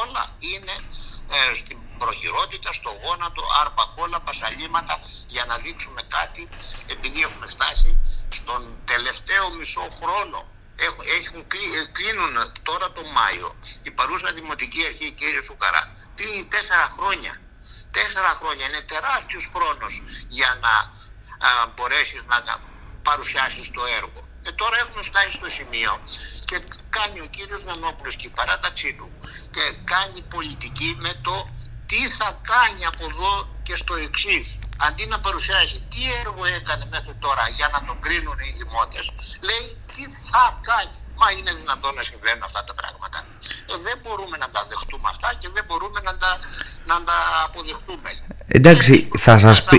Όλα 0.01 0.23
είναι 0.51 0.75
ε, 1.37 1.53
στην 1.53 1.77
προχειρότητα, 1.97 2.73
στο 2.73 2.91
γόνατο, 3.03 3.43
άρπα 3.61 3.85
κόλλα, 3.95 4.19
πασαλήματα 4.19 4.99
για 5.27 5.45
να 5.45 5.55
δείξουμε 5.57 6.01
κάτι 6.17 6.49
επειδή 6.93 7.19
έχουμε 7.21 7.47
φτάσει 7.47 7.99
στον 8.29 8.61
τελευταίο 8.85 9.45
μισό 9.57 9.87
χρόνο 9.99 10.39
έχουν, 10.85 11.39
ε, 11.39 11.85
κλείνουν 11.91 12.35
τώρα 12.63 12.91
το 12.91 13.03
Μάιο. 13.17 13.55
Η 13.83 13.91
παρούσα 13.91 14.33
Δημοτική 14.33 14.85
Αρχή 14.85 15.11
κύριε 15.11 15.41
Σουκαρά 15.41 15.91
κλείνει 16.15 16.43
τέσσερα 16.45 16.87
χρόνια. 16.95 17.33
Τέσσερα 17.91 18.31
χρόνια. 18.39 18.65
Είναι 18.67 18.81
τεράστιος 18.81 19.49
χρόνος 19.53 20.01
για 20.27 20.59
να 20.61 20.73
α, 21.47 21.67
μπορέσεις 21.75 22.25
να 22.25 22.37
παρουσιάσεις 23.03 23.71
το 23.71 23.83
έργο. 23.99 24.21
Και 24.43 24.51
τώρα 24.51 24.77
έχουμε 24.83 25.01
φτάσει 25.01 25.31
στο 25.31 25.49
σημείο 25.57 25.93
και 26.45 26.57
κάνει 26.89 27.19
ο 27.19 27.27
κύριος 27.35 27.63
Νανόπουλος 27.63 28.15
και 28.15 28.27
η 28.27 28.33
παράταξή 28.39 28.93
του 28.97 29.07
και 29.51 29.63
κάνει 29.83 30.21
πολιτική 30.21 30.95
με 30.99 31.13
το 31.21 31.49
τι 31.85 32.07
θα 32.07 32.41
κάνει 32.51 32.85
από 32.85 33.03
εδώ 33.11 33.33
και 33.63 33.75
στο 33.75 33.95
εξής. 33.95 34.57
Αντί 34.85 35.03
να 35.13 35.17
παρουσιάσει 35.25 35.75
τι 35.91 36.01
έργο 36.21 36.43
έκανε 36.59 36.85
μέχρι 36.95 37.15
τώρα 37.25 37.43
για 37.57 37.67
να 37.73 37.79
τον 37.87 37.97
κρίνουν 38.05 38.39
οι 38.47 38.51
δημότες, 38.59 39.05
λέει 39.47 39.65
τι 39.93 40.03
θα 40.31 40.45
κάνει. 40.69 40.97
Μα 41.21 41.27
είναι 41.37 41.51
δυνατόν 41.61 41.93
να 41.99 42.03
συμβαίνουν 42.09 42.43
αυτά 42.49 42.61
τα 42.67 42.73
πράγματα. 42.79 43.17
Ε, 43.71 43.75
δεν 43.87 43.97
μπορούμε 44.03 44.35
να 44.43 44.47
τα 44.55 44.61
δεχτούμε 44.71 45.07
αυτά 45.13 45.29
και 45.41 45.47
δεν 45.55 45.63
μπορούμε 45.67 45.99
να 46.07 46.13
τα, 46.21 46.31
να 46.91 46.95
τα 47.07 47.17
αποδεχτούμε. 47.47 48.09
Εντάξει, 48.57 48.93
θα 49.25 49.35
σας 49.45 49.57
πει... 49.67 49.77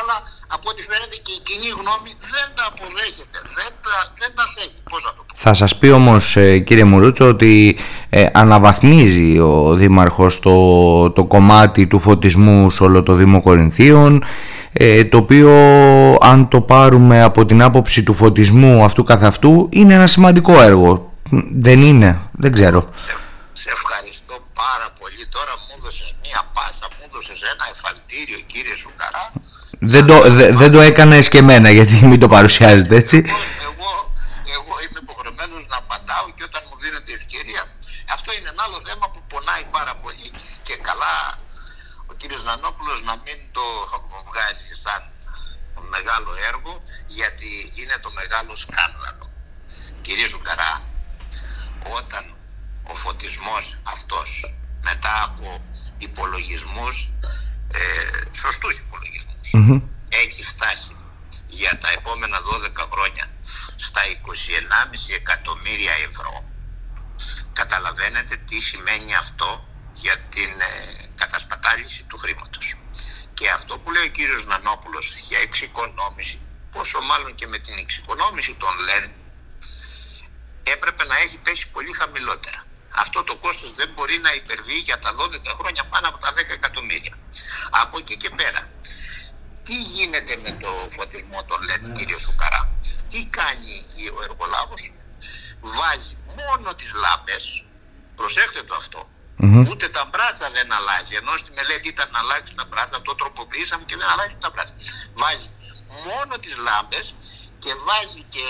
αλλά 0.00 0.16
από 0.56 0.66
ό,τι 0.70 0.82
φαίνεται 0.90 1.16
και 1.24 1.32
η 1.38 1.40
κοινή 1.48 1.70
γνώμη 1.80 2.10
δεν 2.32 2.46
τα 2.56 2.64
αποδέχεται, 2.70 3.38
δεν 3.58 3.72
τα, 3.84 3.96
δεν 4.20 4.30
τα 4.38 4.44
θέλει. 4.54 4.78
Πώς 4.90 5.04
να 5.06 5.10
το 5.16 5.22
πω. 5.26 5.34
Θα 5.44 5.54
σας 5.54 5.72
πει 5.78 5.88
όμως 6.00 6.36
ε, 6.36 6.58
κύριε 6.58 6.84
Μουρούτσο 6.84 7.24
ότι 7.28 7.78
ε, 8.14 8.26
αναβαθμίζει 8.32 9.38
ο 9.38 9.74
Δήμαρχος 9.74 10.40
το, 10.40 11.10
το 11.10 11.24
κομμάτι 11.24 11.86
του 11.86 11.98
φωτισμού 11.98 12.70
σε 12.70 12.82
όλο 12.82 13.02
το 13.02 13.14
Δήμο 13.14 13.42
Κορινθίων 13.42 14.24
ε, 14.72 15.04
το 15.04 15.16
οποίο 15.16 15.50
αν 16.20 16.48
το 16.48 16.60
πάρουμε 16.60 17.22
από 17.22 17.46
την 17.46 17.62
άποψη 17.62 18.02
του 18.02 18.14
φωτισμού 18.14 18.84
αυτού 18.84 19.02
καθ' 19.04 19.24
αυτού 19.24 19.68
είναι 19.70 19.94
ένα 19.94 20.06
σημαντικό 20.06 20.62
έργο. 20.62 21.12
Δεν 21.52 21.78
είναι, 21.82 22.20
δεν 22.32 22.52
ξέρω. 22.52 22.84
Σε 23.52 23.70
ευχαριστώ 23.76 24.34
πάρα 24.62 24.88
πολύ. 25.00 25.22
Τώρα 25.36 25.52
μου 25.62 25.74
έδωσες 25.76 26.08
μία 26.24 26.42
πάσα, 26.54 26.86
μου 26.94 27.02
έδωσες 27.06 27.38
ένα 27.52 27.64
εφαλτήριο 27.74 28.38
κύριε 28.52 28.74
Σουκαρά. 28.82 29.24
Δεν 29.92 30.04
το, 30.08 30.16
δε, 30.36 30.46
δεν 30.60 30.70
το 30.74 30.80
έκανα 30.80 31.14
εσκεμένα 31.14 31.70
γιατί 31.76 31.94
μην 32.10 32.18
το 32.22 32.28
παρουσιάζετε 32.36 32.94
έτσι. 33.02 33.16
Εγώ, 33.68 33.90
εγώ 34.58 34.74
είμαι 34.84 35.00
υποχρεωμένο 35.06 35.56
να 35.72 35.76
απαντάω 35.84 36.26
και 36.36 36.44
όταν 36.48 36.62
μου 36.68 36.76
δίνετε 36.82 37.10
ευκαιρία. 37.20 37.62
Αυτό 38.16 38.28
είναι 38.36 38.48
ένα 38.54 38.62
άλλο 38.66 38.78
θέμα 38.88 39.06
που 39.12 39.20
πονάει 39.32 39.64
πάρα 39.76 39.94
πολύ 40.02 40.28
και 40.66 40.74
καλά 40.88 41.16
ο 42.10 42.12
κύριος 42.20 42.42
Νανόπουλος 42.48 42.98
να 43.08 43.14
μην 43.24 43.38
το 43.56 43.64
βγάζει 44.28 44.72
σαν 44.84 45.02
μεγάλο 45.94 46.32
έργο 46.50 46.72
γιατί 47.18 47.50
είναι 47.80 47.96
το 48.04 48.10
μεγάλο 48.32 48.56
σκάνδαλο. 48.56 49.26
Κύριε 50.00 50.26
Ζουκαρά, 50.26 50.72
όταν 51.98 52.24
ο 52.82 52.94
φωτισμός 52.94 53.80
αυτός 53.82 54.54
μετά 54.82 55.22
από 55.22 55.64
υπολογισμούς, 55.98 57.12
ε, 57.72 57.80
σωστούς 58.42 58.84
έχει 60.08 60.42
φτάσει 60.42 60.94
για 61.46 61.78
τα 61.78 61.90
επόμενα 61.90 62.38
12 62.40 62.84
χρόνια 62.92 63.26
στα 63.76 64.00
21,5 64.06 65.14
εκατομμύρια 65.14 65.92
ευρώ. 66.08 66.44
Καταλαβαίνετε 67.52 68.36
τι 68.36 68.58
σημαίνει 68.60 69.14
αυτό 69.14 69.66
για 69.92 70.18
την 70.18 70.52
ε, 70.60 70.74
κατασπατάληση 71.14 72.04
του 72.04 72.18
χρήματος. 72.18 72.76
Και 73.34 73.50
αυτό 73.50 73.78
που 73.78 73.90
λέει 73.90 74.04
ο 74.04 74.08
κύριος 74.08 74.46
Νανόπουλος 74.46 75.16
για 75.28 75.38
εξοικονόμηση, 75.38 76.40
πόσο 76.74 77.00
μάλλον 77.00 77.34
και 77.34 77.46
με 77.46 77.58
την 77.58 77.76
εξοικονόμηση 77.78 78.54
των 78.54 78.74
ΛΕΝ, 78.86 79.10
έπρεπε 80.62 81.04
να 81.04 81.16
έχει 81.16 81.38
πέσει 81.38 81.70
πολύ 81.70 81.92
χαμηλότερα. 81.92 82.60
Αυτό 82.94 83.22
το 83.22 83.36
κόστος 83.36 83.74
δεν 83.74 83.88
μπορεί 83.94 84.18
να 84.18 84.32
υπερβεί 84.34 84.76
για 84.88 84.98
τα 84.98 85.10
12 85.14 85.52
χρόνια 85.58 85.84
πάνω 85.84 86.08
από 86.08 86.18
τα 86.18 86.30
10 86.32 86.36
εκατομμύρια. 86.58 87.14
Από 87.82 87.98
εκεί 87.98 88.16
και 88.16 88.30
πέρα, 88.30 88.70
τι 89.62 89.76
γίνεται 89.94 90.36
με 90.44 90.50
το 90.62 90.88
φωτισμό 90.96 91.44
των 91.44 91.62
ΛΕΝ, 91.62 91.82
ναι. 91.82 91.92
κύριε 91.92 92.18
Σουκαρά; 92.18 92.62
Τι 93.08 93.26
κάνει 93.26 93.74
ο 94.16 94.22
εργολάβος; 94.22 94.92
Βάζει 95.60 96.16
μόνο 96.38 96.74
τις 96.74 96.92
λάμπες, 96.94 97.64
προσέχτε 98.14 98.62
το 98.62 98.74
αυτό, 98.74 99.08
Mm-hmm. 99.44 99.66
Ούτε 99.70 99.88
τα 99.96 100.04
μπράτσα 100.10 100.46
δεν 100.56 100.68
αλλάζει. 100.78 101.14
Ενώ 101.20 101.32
στη 101.36 101.50
μελέτη 101.56 101.88
ήταν 101.94 102.08
να 102.14 102.18
αλλάξει 102.18 102.52
τα 102.54 102.64
μπράτσα, 102.68 103.02
το 103.02 103.14
τροποποιήσαμε 103.14 103.84
και 103.88 103.96
δεν 104.00 104.08
αλλάζει 104.12 104.36
τα 104.44 104.50
μπράτσα. 104.52 104.74
Βάζει 105.20 105.48
μόνο 106.06 106.38
τις 106.38 106.56
λάμπες 106.56 107.16
και 107.58 107.72
βάζει 107.86 108.22
και 108.22 108.46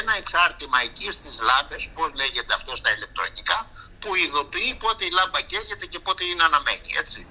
ένα 0.00 0.16
εξάρτημα 0.16 0.78
εκεί 0.82 1.10
στις 1.10 1.40
λάμπες, 1.40 1.90
πώς 1.94 2.14
λέγεται 2.14 2.54
αυτό 2.54 2.76
στα 2.76 2.90
ηλεκτρονικά, 2.94 3.68
που 3.98 4.14
ειδοποιεί 4.14 4.74
πότε 4.74 5.04
η 5.04 5.10
λάμπα 5.10 5.40
καίγεται 5.40 5.86
και 5.86 5.98
πότε 5.98 6.24
είναι 6.24 6.44
αναμένη, 6.44 6.90
έτσι. 6.98 7.26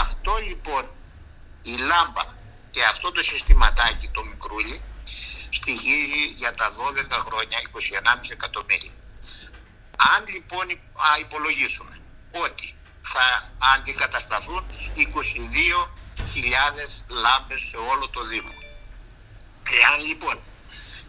Αυτό 0.00 0.36
λοιπόν, 0.48 0.90
η 1.62 1.76
λάμπα 1.76 2.24
και 2.70 2.84
αυτό 2.84 3.12
το 3.12 3.22
συστηματάκι, 3.22 4.08
το 4.08 4.24
μικρούλι, 4.24 4.82
στοιχίζει 5.50 6.24
για 6.34 6.54
τα 6.54 6.72
12 6.72 7.10
χρόνια 7.10 7.58
21,5 7.72 8.30
εκατομμύρια. 8.30 8.92
Αν 10.14 10.24
λοιπόν 10.26 10.66
υπολογίσουμε 11.20 11.96
ότι 12.30 12.76
θα 13.02 13.52
αντικατασταθούν 13.74 14.64
22.000 16.24 17.04
λάμπες 17.08 17.60
σε 17.60 17.76
όλο 17.76 18.08
το 18.08 18.24
Δήμο. 18.24 18.54
Εάν 19.80 20.00
λοιπόν 20.08 20.38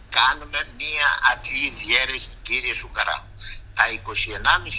κάνουμε 0.10 0.60
μία 0.78 1.08
απλή 1.32 1.70
διέρεση 1.70 2.32
κύριε 2.42 2.74
Σουκαρά, 2.74 3.28
τα 3.74 3.84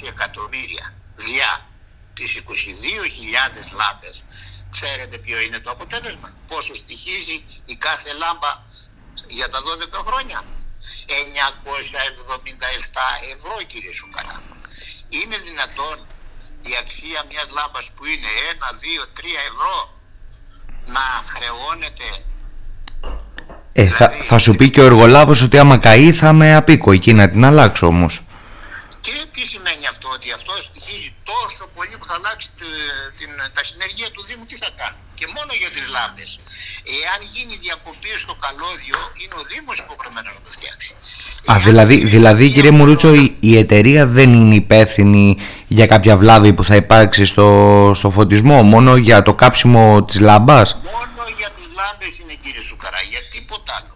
21,5 0.03 0.09
εκατομμύρια 0.09 0.95
διά 1.17 1.69
τις 2.15 2.43
22.000 2.47 3.73
λάμπες, 3.73 4.25
ξέρετε 4.71 5.19
ποιο 5.19 5.41
είναι 5.41 5.59
το 5.59 5.71
αποτέλεσμα, 5.71 6.29
πόσο 6.49 6.75
στοιχίζει 6.75 7.45
η 7.65 7.77
κάθε 7.77 8.13
λάμπα 8.13 8.53
για 9.27 9.49
τα 9.49 9.59
12 9.63 10.07
χρόνια; 10.07 10.43
977 11.07 11.15
ευρώ 13.35 13.63
κύριε 13.67 13.93
Σουκαρά. 13.93 14.43
Είναι 15.09 15.39
δυνατόν 15.39 16.07
η 16.63 16.77
αξία 16.77 17.25
μιας 17.29 17.51
λάμπας 17.51 17.93
που 17.95 18.05
είναι 18.07 18.29
1, 18.51 18.73
2, 19.03 19.07
3 19.15 19.25
ευρώ 19.51 19.96
να 20.97 21.07
χρεώνεται 21.33 22.09
ε, 23.73 23.89
θα, 23.89 24.07
δηλαδή, 24.09 24.27
θα, 24.27 24.39
σου 24.39 24.53
πει 24.55 24.71
και 24.71 24.81
ο 24.81 24.85
εργολάβος 24.85 25.43
ότι 25.43 25.59
άμα 25.59 25.77
καεί 25.79 26.13
θα 26.13 26.33
με 26.33 26.55
απίκο 26.55 26.93
εκεί 26.93 27.13
να 27.13 27.31
την 27.31 27.45
αλλάξω 27.45 27.87
όμως. 27.87 28.23
Και 29.01 29.13
τι 29.33 29.41
σημαίνει 29.41 29.87
αυτό 29.87 30.09
ότι 30.15 30.29
επιστολή 31.87 31.99
που 31.99 32.07
θα 32.11 32.15
αλλάξει 32.21 32.49
την, 33.19 33.31
τα 33.57 33.63
συνεργεία 33.69 34.11
του 34.15 34.23
Δήμου, 34.29 34.45
τι 34.51 34.57
θα 34.63 34.71
κάνει; 34.81 34.97
Και 35.19 35.27
μόνο 35.37 35.53
για 35.61 35.71
τις 35.75 35.85
λάμπες. 35.95 36.31
Εάν 37.01 37.21
γίνει 37.35 37.55
διακοπή 37.67 38.13
στο 38.25 38.35
καλώδιο, 38.45 38.99
είναι 39.23 39.37
ο 39.41 39.45
Δήμος 39.51 39.77
υποχρεωμένος 39.85 40.33
να 40.39 40.43
το 40.47 40.51
φτιάξει. 40.57 40.91
Α, 41.53 41.55
δηλαδή, 41.67 41.97
δηλαδή 42.15 42.45
κύριε 42.55 42.75
Μουρούτσο, 42.79 43.15
η, 43.15 43.37
η 43.41 43.53
εταιρεία 43.65 44.07
δεν 44.07 44.29
είναι 44.41 44.55
υπεύθυνη 44.55 45.37
για 45.67 45.87
κάποια 45.87 46.17
βλάβη 46.17 46.53
που 46.53 46.65
θα 46.65 46.77
υπάρξει 46.77 47.25
στο, 47.25 47.91
στο 47.95 48.11
φωτισμό, 48.11 48.63
μόνο 48.63 48.97
για 48.97 49.23
το 49.23 49.35
κάψιμο 49.35 50.05
της 50.05 50.21
λάμπας; 50.21 50.75
Μόνο 50.75 51.25
για 51.37 51.49
τις 51.57 51.67
λάμπες 51.77 52.19
είναι 52.19 52.33
κύριε 52.41 52.61
Σουκαρά, 52.61 52.99
για 53.11 53.21
τίποτα 53.31 53.73
άλλο. 53.79 53.95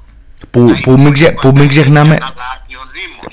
Που, 0.50 0.80
που, 0.82 1.00
μην, 1.00 1.12
ξε, 1.12 1.30
που 1.30 1.52
μην 1.54 1.68
ξεχνάμε 1.68 2.18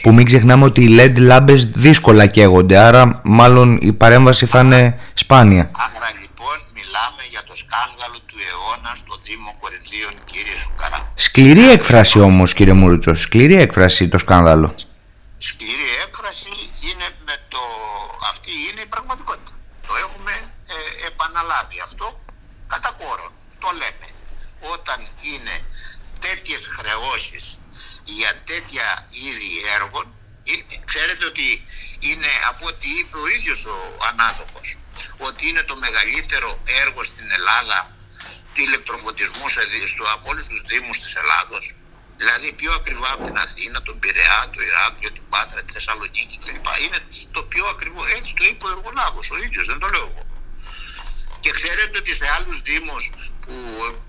που 0.01 0.13
μην 0.13 0.25
ξεχνάμε 0.25 0.65
ότι 0.65 0.83
οι 0.83 0.97
LED 0.99 1.17
λάμπες 1.17 1.65
δύσκολα 1.65 2.25
καίγονται 2.25 2.77
άρα 2.77 3.21
μάλλον 3.23 3.77
η 3.81 3.93
παρέμβαση 3.93 4.45
θα 4.45 4.59
είναι 4.59 4.99
σπάνια 5.13 5.71
Άρα 5.71 6.09
λοιπόν 6.21 6.57
μιλάμε 6.73 7.21
για 7.29 7.43
το 7.47 7.55
σκάνδαλο 7.55 8.17
του 8.25 8.35
αιώνα 8.47 8.91
στο 8.95 9.15
Δήμο 9.23 9.55
Κορινθίων 9.59 10.13
κύριε 10.25 10.55
Σουκαρά 10.55 11.11
Σκληρή 11.15 11.71
έκφραση 11.71 12.19
όμως 12.19 12.53
κύριε 12.53 12.73
Μουρούτσο 12.73 13.15
σκληρή 13.15 13.55
έκφραση 13.55 14.07
το 14.07 14.17
σκάνδαλο 14.17 14.73
Σκληρή 15.37 15.87
έκφραση 16.07 16.49
είναι 18.67 18.81
η 18.81 18.85
πραγματικότητα. 18.85 19.53
Το 19.87 19.95
έχουμε 19.95 20.33
ε, 20.67 21.07
επαναλάβει 21.07 21.79
αυτό 21.81 22.07
κατά 22.67 22.91
κόρον. 22.97 23.31
Το 23.59 23.69
λέμε. 23.71 24.07
Όταν 24.73 25.07
είναι 25.21 25.65
τέτοιες 26.19 26.69
χρεώσεις 26.77 27.59
για 28.03 28.41
τέτοια 28.43 29.07
είδη 29.09 29.51
έργων 29.75 30.05
ξέρετε 30.85 31.25
ότι 31.25 31.63
είναι 31.99 32.31
από 32.49 32.67
ό,τι 32.67 32.89
είπε 32.99 33.17
ο 33.17 33.27
ίδιος 33.27 33.65
ο 33.65 33.77
ανάδοχος 34.09 34.77
ότι 35.17 35.47
είναι 35.47 35.63
το 35.63 35.75
μεγαλύτερο 35.75 36.61
έργο 36.65 37.03
στην 37.03 37.31
Ελλάδα 37.31 37.79
του 38.53 38.61
ηλεκτροφωτισμού 38.61 39.49
σε, 39.49 39.61
στο, 39.87 40.03
από 40.13 40.29
όλους 40.31 40.47
τους 40.47 40.61
δήμους 40.61 40.99
της 40.99 41.15
Ελλάδος 41.15 41.75
δηλαδή 42.17 42.53
πιο 42.53 42.71
ακριβά 42.73 43.11
από 43.11 43.23
την 43.23 43.37
Αθήνα, 43.37 43.81
τον 43.81 43.99
Πειραιά, 43.99 44.49
το 44.53 44.61
Ηράκλειο, 44.61 45.11
την 45.11 45.25
Πάτρα, 45.29 45.63
τη 45.63 45.73
Θεσσαλονίκη 45.73 46.37
κλπ. 46.45 46.67
Είναι 46.83 46.99
το 47.31 47.43
πιο 47.43 47.65
ακριβό, 47.65 48.01
έτσι 48.17 48.33
το 48.33 48.43
είπε 48.49 48.65
ο 48.65 48.69
εργολάβος 48.75 49.31
ο 49.31 49.37
ίδιος, 49.45 49.65
δεν 49.65 49.79
το 49.79 49.87
λέω 49.87 50.07
εγώ. 50.11 50.25
Και 51.39 51.51
ξέρετε 51.51 51.97
ότι 51.97 52.13
σε 52.13 52.27
άλλους 52.35 52.61
δήμους 52.61 53.11
που, 53.41 53.55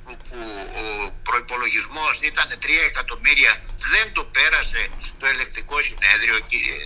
που, 0.04 0.16
που 0.28 0.38
ο 0.82 1.10
προϋπολογισμός 1.22 2.20
ήταν 2.22 2.48
3 2.62 2.66
εκατομμύρια 2.86 3.60
δεν 3.92 4.12
το 4.12 4.24
πέρασε 4.24 4.88
το 5.18 5.26
ελεκτικό 5.26 5.80
συνέδριο 5.82 6.38
κύριε 6.38 6.78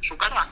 Σουκαρά. 0.00 0.44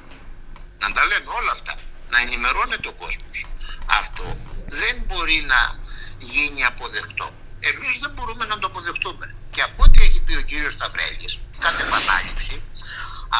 Να 0.78 0.92
τα 0.92 1.04
λέμε 1.06 1.30
όλα 1.40 1.50
αυτά. 1.50 1.74
Να 2.10 2.18
ενημερώνεται 2.18 2.88
ο 2.88 2.92
κόσμος. 2.92 3.46
Αυτό 3.86 4.36
δεν 4.66 5.02
μπορεί 5.06 5.44
να 5.46 5.78
γίνει 6.18 6.64
αποδεκτό. 6.64 7.34
Εμείς 7.60 7.98
δεν 7.98 8.10
μπορούμε 8.10 8.44
να 8.44 8.58
το 8.58 8.66
αποδεχτούμε. 8.66 9.36
Και 9.54 9.62
από 9.68 9.82
ό,τι 9.86 9.98
έχει 10.06 10.20
πει 10.26 10.34
ο 10.42 10.44
κύριος 10.50 10.72
Σταυρέλης, 10.72 11.32
κατ' 11.64 11.80
επανάληψη, 11.86 12.62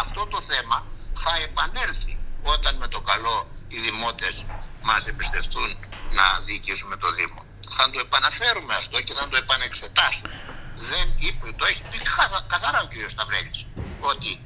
αυτό 0.02 0.26
το 0.32 0.40
θέμα 0.50 0.78
θα 1.24 1.32
επανέλθει 1.48 2.14
όταν 2.54 2.72
με 2.82 2.88
το 2.94 3.00
καλό 3.10 3.36
οι 3.68 3.78
δημότες 3.86 4.46
μας 4.82 5.06
εμπιστευτούν 5.06 5.70
να 6.18 6.26
διοικήσουμε 6.46 6.96
το 6.96 7.08
Δήμο. 7.12 7.40
Θα 7.76 7.90
το 7.90 7.98
επαναφέρουμε 8.06 8.74
αυτό 8.74 8.96
και 9.06 9.12
θα 9.12 9.28
το 9.28 9.36
επανεξετάσουμε. 9.36 10.36
Δεν 10.76 11.06
είπε, 11.26 11.46
το 11.56 11.64
έχει 11.66 11.82
πει 11.90 11.98
καθαρά 12.46 12.80
ο 12.82 12.88
κ. 12.92 12.94
Σταυρέλης 13.14 13.66
ότι 14.00 14.40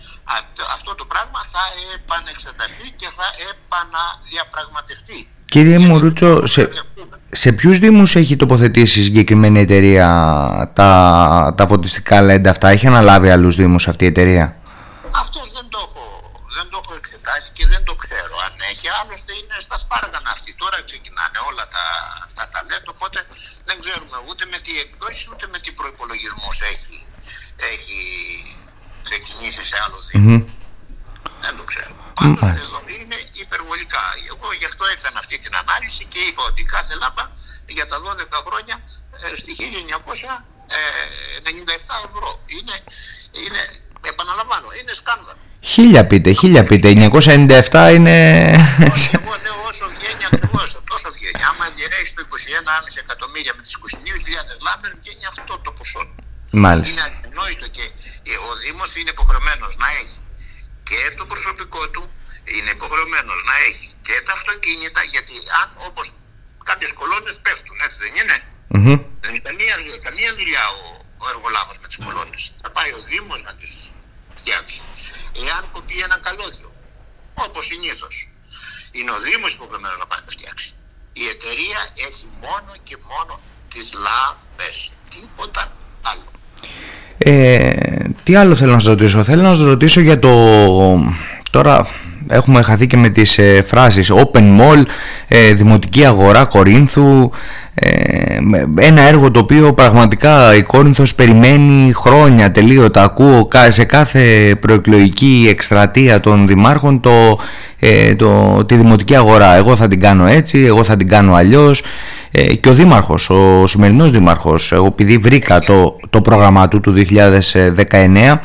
αυτό, 0.74 0.94
το 0.94 1.04
πράγμα 1.04 1.40
θα 1.52 1.64
επανεξεταστεί 1.94 2.90
και 3.00 3.08
θα 3.18 3.28
επαναδιαπραγματευτεί. 3.50 5.30
Κύριε 5.44 5.78
Μουρούτσο, 5.78 6.46
σε, 6.46 6.70
σε 7.30 7.52
ποιους 7.52 7.78
δήμους 7.78 8.16
έχει 8.16 8.36
τοποθετήσει 8.36 9.00
η 9.00 9.02
συγκεκριμένη 9.02 9.60
εταιρεία 9.60 10.08
τα, 10.74 10.90
τα 11.56 11.66
φωτιστικά 11.66 12.16
LED 12.28 12.46
αυτά, 12.46 12.68
έχει 12.68 12.86
αναλάβει 12.86 13.30
άλλους 13.30 13.56
δήμους 13.56 13.88
αυτή 13.88 14.04
η 14.04 14.10
εταιρεία; 14.14 14.46
Αυτό 15.22 15.40
δεν 15.56 15.66
το 15.72 15.78
έχω, 15.86 16.04
δεν 16.56 16.66
το 16.70 16.76
έχω 16.82 16.92
εξετάσει 17.00 17.48
και 17.56 17.66
δεν 17.72 17.82
το 17.88 17.94
ξέρω 18.02 18.34
αν 18.46 18.54
έχει. 18.70 18.86
Άλλωστε 19.00 19.32
είναι 19.40 19.56
στα 19.66 19.76
σπάργανα 19.84 20.30
αυτή. 20.36 20.50
Τώρα 20.62 20.78
ξεκινάνε 20.88 21.38
όλα 21.48 21.64
τα, 21.74 21.84
αυτά 22.26 22.44
τα 22.52 22.60
LED, 22.68 22.84
οπότε 22.94 23.18
δεν 23.68 23.76
ξέρουμε 23.82 24.16
ούτε 24.28 24.42
με 24.52 24.58
τι 24.64 24.72
εκδόσεις 24.84 25.24
ούτε 25.32 25.44
με 25.52 25.58
τι 25.62 25.70
προπολογισμό 25.80 26.50
έχει, 26.72 26.96
έχει 27.74 28.00
ξεκινήσει 29.06 29.62
σε 29.70 29.76
άλλο 29.84 29.98
Δεν 31.44 31.54
το 31.58 31.64
ξέρω. 31.70 31.92
Πάντως 32.18 32.60
εδώ 32.64 32.78
είναι 32.82 32.85
υπερβολικά. 33.46 34.04
Εγώ 34.32 34.46
γι' 34.58 34.68
αυτό 34.70 34.84
έκανα 34.94 35.18
αυτή 35.22 35.36
την 35.44 35.54
ανάλυση 35.62 36.02
και 36.12 36.20
είπα 36.28 36.42
ότι 36.50 36.62
κάθε 36.74 36.94
λάμπα 37.02 37.24
για 37.76 37.86
τα 37.90 37.96
12 38.06 38.46
χρόνια 38.46 38.76
ε, 39.22 39.34
στοιχίζει 39.40 39.78
997 39.88 39.92
ευρώ. 42.08 42.30
Είναι, 42.56 42.76
είναι, 43.44 43.62
επαναλαμβάνω, 44.12 44.68
είναι 44.80 44.92
σκάνδαλο. 45.02 45.40
Χίλια 45.72 46.02
πείτε, 46.06 46.30
χίλια 46.40 46.62
πείτε. 46.68 46.86
997 46.92 47.90
είναι. 47.96 48.16
Εγώ 49.16 49.34
λέω 49.44 49.58
όσο 49.70 49.86
βγαίνει 49.94 50.24
ακριβώς, 50.30 50.68
τόσο 50.90 51.08
βγαίνει. 51.16 51.42
Άμα 51.50 51.64
διαιρέσεις 51.76 52.14
το 52.14 52.22
21,5 52.22 53.04
εκατομμύρια 53.04 53.52
με 53.56 53.62
τις 53.62 53.74
22.000 53.82 54.66
λάμπες, 54.66 54.92
βγαίνει 55.00 55.26
αυτό 55.32 55.52
το 55.64 55.70
ποσό. 55.78 56.02
Μάλιστα. 56.64 56.92
Είναι 56.92 57.04
ανόητο 57.28 57.66
και 57.76 57.84
ο 58.48 58.48
Δήμος 58.62 58.90
είναι 58.96 59.10
υποχρεωμένος 59.16 59.72
να 59.82 59.88
έχει 60.00 60.18
και 60.88 61.00
το 61.18 61.24
προσωπικό 61.32 61.82
του, 61.92 62.02
είναι 62.54 62.70
υποχρεωμένος 62.78 63.38
να 63.48 63.54
έχει 63.68 63.86
και 64.06 64.16
τα 64.26 64.32
αυτοκίνητα, 64.38 65.02
γιατί 65.14 65.36
αν 65.60 65.68
όπως 65.88 66.06
κάποιες 66.70 66.92
κολόνες 67.00 67.34
πέφτουν, 67.44 67.76
έτσι 67.86 67.98
δεν 68.04 68.14
είναι; 68.20 68.38
Mm-hmm. 68.74 68.98
Δεν 69.22 69.30
είναι 69.34 69.44
καμία, 69.48 69.74
καμία 70.06 70.30
δουλειά 70.38 70.64
ο, 70.78 70.82
ο 71.22 71.24
εργολάβος 71.32 71.76
με 71.82 71.86
τις 71.90 71.98
κολόνες. 72.04 72.42
Θα 72.62 72.70
πάει 72.76 72.90
ο 72.98 73.00
Δήμος 73.10 73.40
να 73.46 73.52
τις 73.60 73.72
φτιάξει 74.38 74.80
εάν 75.46 75.62
κοπεί 75.74 75.96
ένα 76.06 76.18
καλώδιο. 76.26 76.68
Όπως 77.44 77.64
συνήθως. 77.70 78.14
Είναι 78.96 79.10
ο 79.16 79.18
Δήμος 79.26 79.52
υποχρεωμένος 79.56 79.98
να 80.02 80.06
πάει 80.10 80.22
να 80.26 80.30
φτιάξει. 80.36 80.68
Η 81.22 81.24
εταιρεία 81.34 81.80
έχει 82.06 82.24
μόνο 82.44 82.70
και 82.88 82.96
μόνο 83.10 83.40
τις 83.72 83.86
λάμπες. 84.06 84.76
Τίποτα 85.14 85.62
άλλο. 86.10 86.28
Ε, 87.18 87.72
τι 88.24 88.36
άλλο 88.36 88.56
θέλω 88.56 88.72
να 88.72 88.78
σας 88.78 88.88
ρωτήσω. 88.88 89.24
Θέλω 89.24 89.42
να 89.42 89.54
σας 89.54 89.66
ρωτήσω 89.66 90.00
για 90.00 90.18
το. 90.18 90.32
Τώρα 91.56 91.86
έχουμε 92.28 92.62
χαθεί 92.62 92.86
και 92.86 92.96
με 92.96 93.08
τις 93.08 93.38
ε, 93.38 93.62
φράσεις. 93.66 94.12
Open 94.12 94.60
Mall, 94.60 94.82
ε, 95.28 95.54
Δημοτική 95.54 96.04
Αγορά 96.04 96.44
Κορίνθου 96.44 97.30
ε, 97.74 98.38
ένα 98.78 99.00
έργο 99.00 99.30
το 99.30 99.40
οποίο 99.40 99.72
πραγματικά 99.72 100.56
η 100.56 100.62
Κόρινθος 100.62 101.14
περιμένει 101.14 101.92
χρόνια 101.92 102.50
τελείωτα. 102.50 103.02
Ακούω 103.02 103.48
σε 103.68 103.84
κάθε 103.84 104.54
προεκλογική 104.60 105.46
εκστρατεία 105.50 106.20
των 106.20 106.46
δημάρχων 106.46 107.00
το, 107.00 107.38
ε, 107.78 108.14
το, 108.14 108.64
τη 108.64 108.74
δημοτική 108.74 109.16
αγορά. 109.16 109.54
Εγώ 109.54 109.76
θα 109.76 109.88
την 109.88 110.00
κάνω 110.00 110.26
έτσι, 110.26 110.64
εγώ 110.64 110.84
θα 110.84 110.96
την 110.96 111.08
κάνω 111.08 111.34
αλλιώς 111.34 111.82
ε, 112.38 112.54
και 112.54 112.68
ο 112.68 112.74
δήμαρχος, 112.74 113.30
ο 113.30 113.66
σημερινός 113.66 114.10
δήμαρχος 114.10 114.72
επειδή 114.72 115.18
βρήκα 115.18 115.60
το, 115.60 116.00
το 116.10 116.20
πρόγραμμά 116.20 116.68
του 116.68 116.80
του 116.80 116.94
2019 117.90 118.38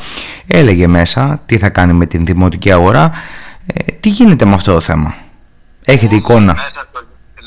έλεγε 0.46 0.86
μέσα 0.86 1.42
τι 1.46 1.58
θα 1.58 1.68
κάνει 1.68 1.92
με 1.92 2.06
την 2.06 2.24
δημοτική 2.26 2.72
αγορά 2.72 3.12
τι 4.00 4.08
γίνεται 4.08 4.44
με 4.44 4.54
αυτό 4.54 4.72
το 4.72 4.80
θέμα; 4.80 5.14
Έχετε 5.84 6.14
εικόνα; 6.14 6.52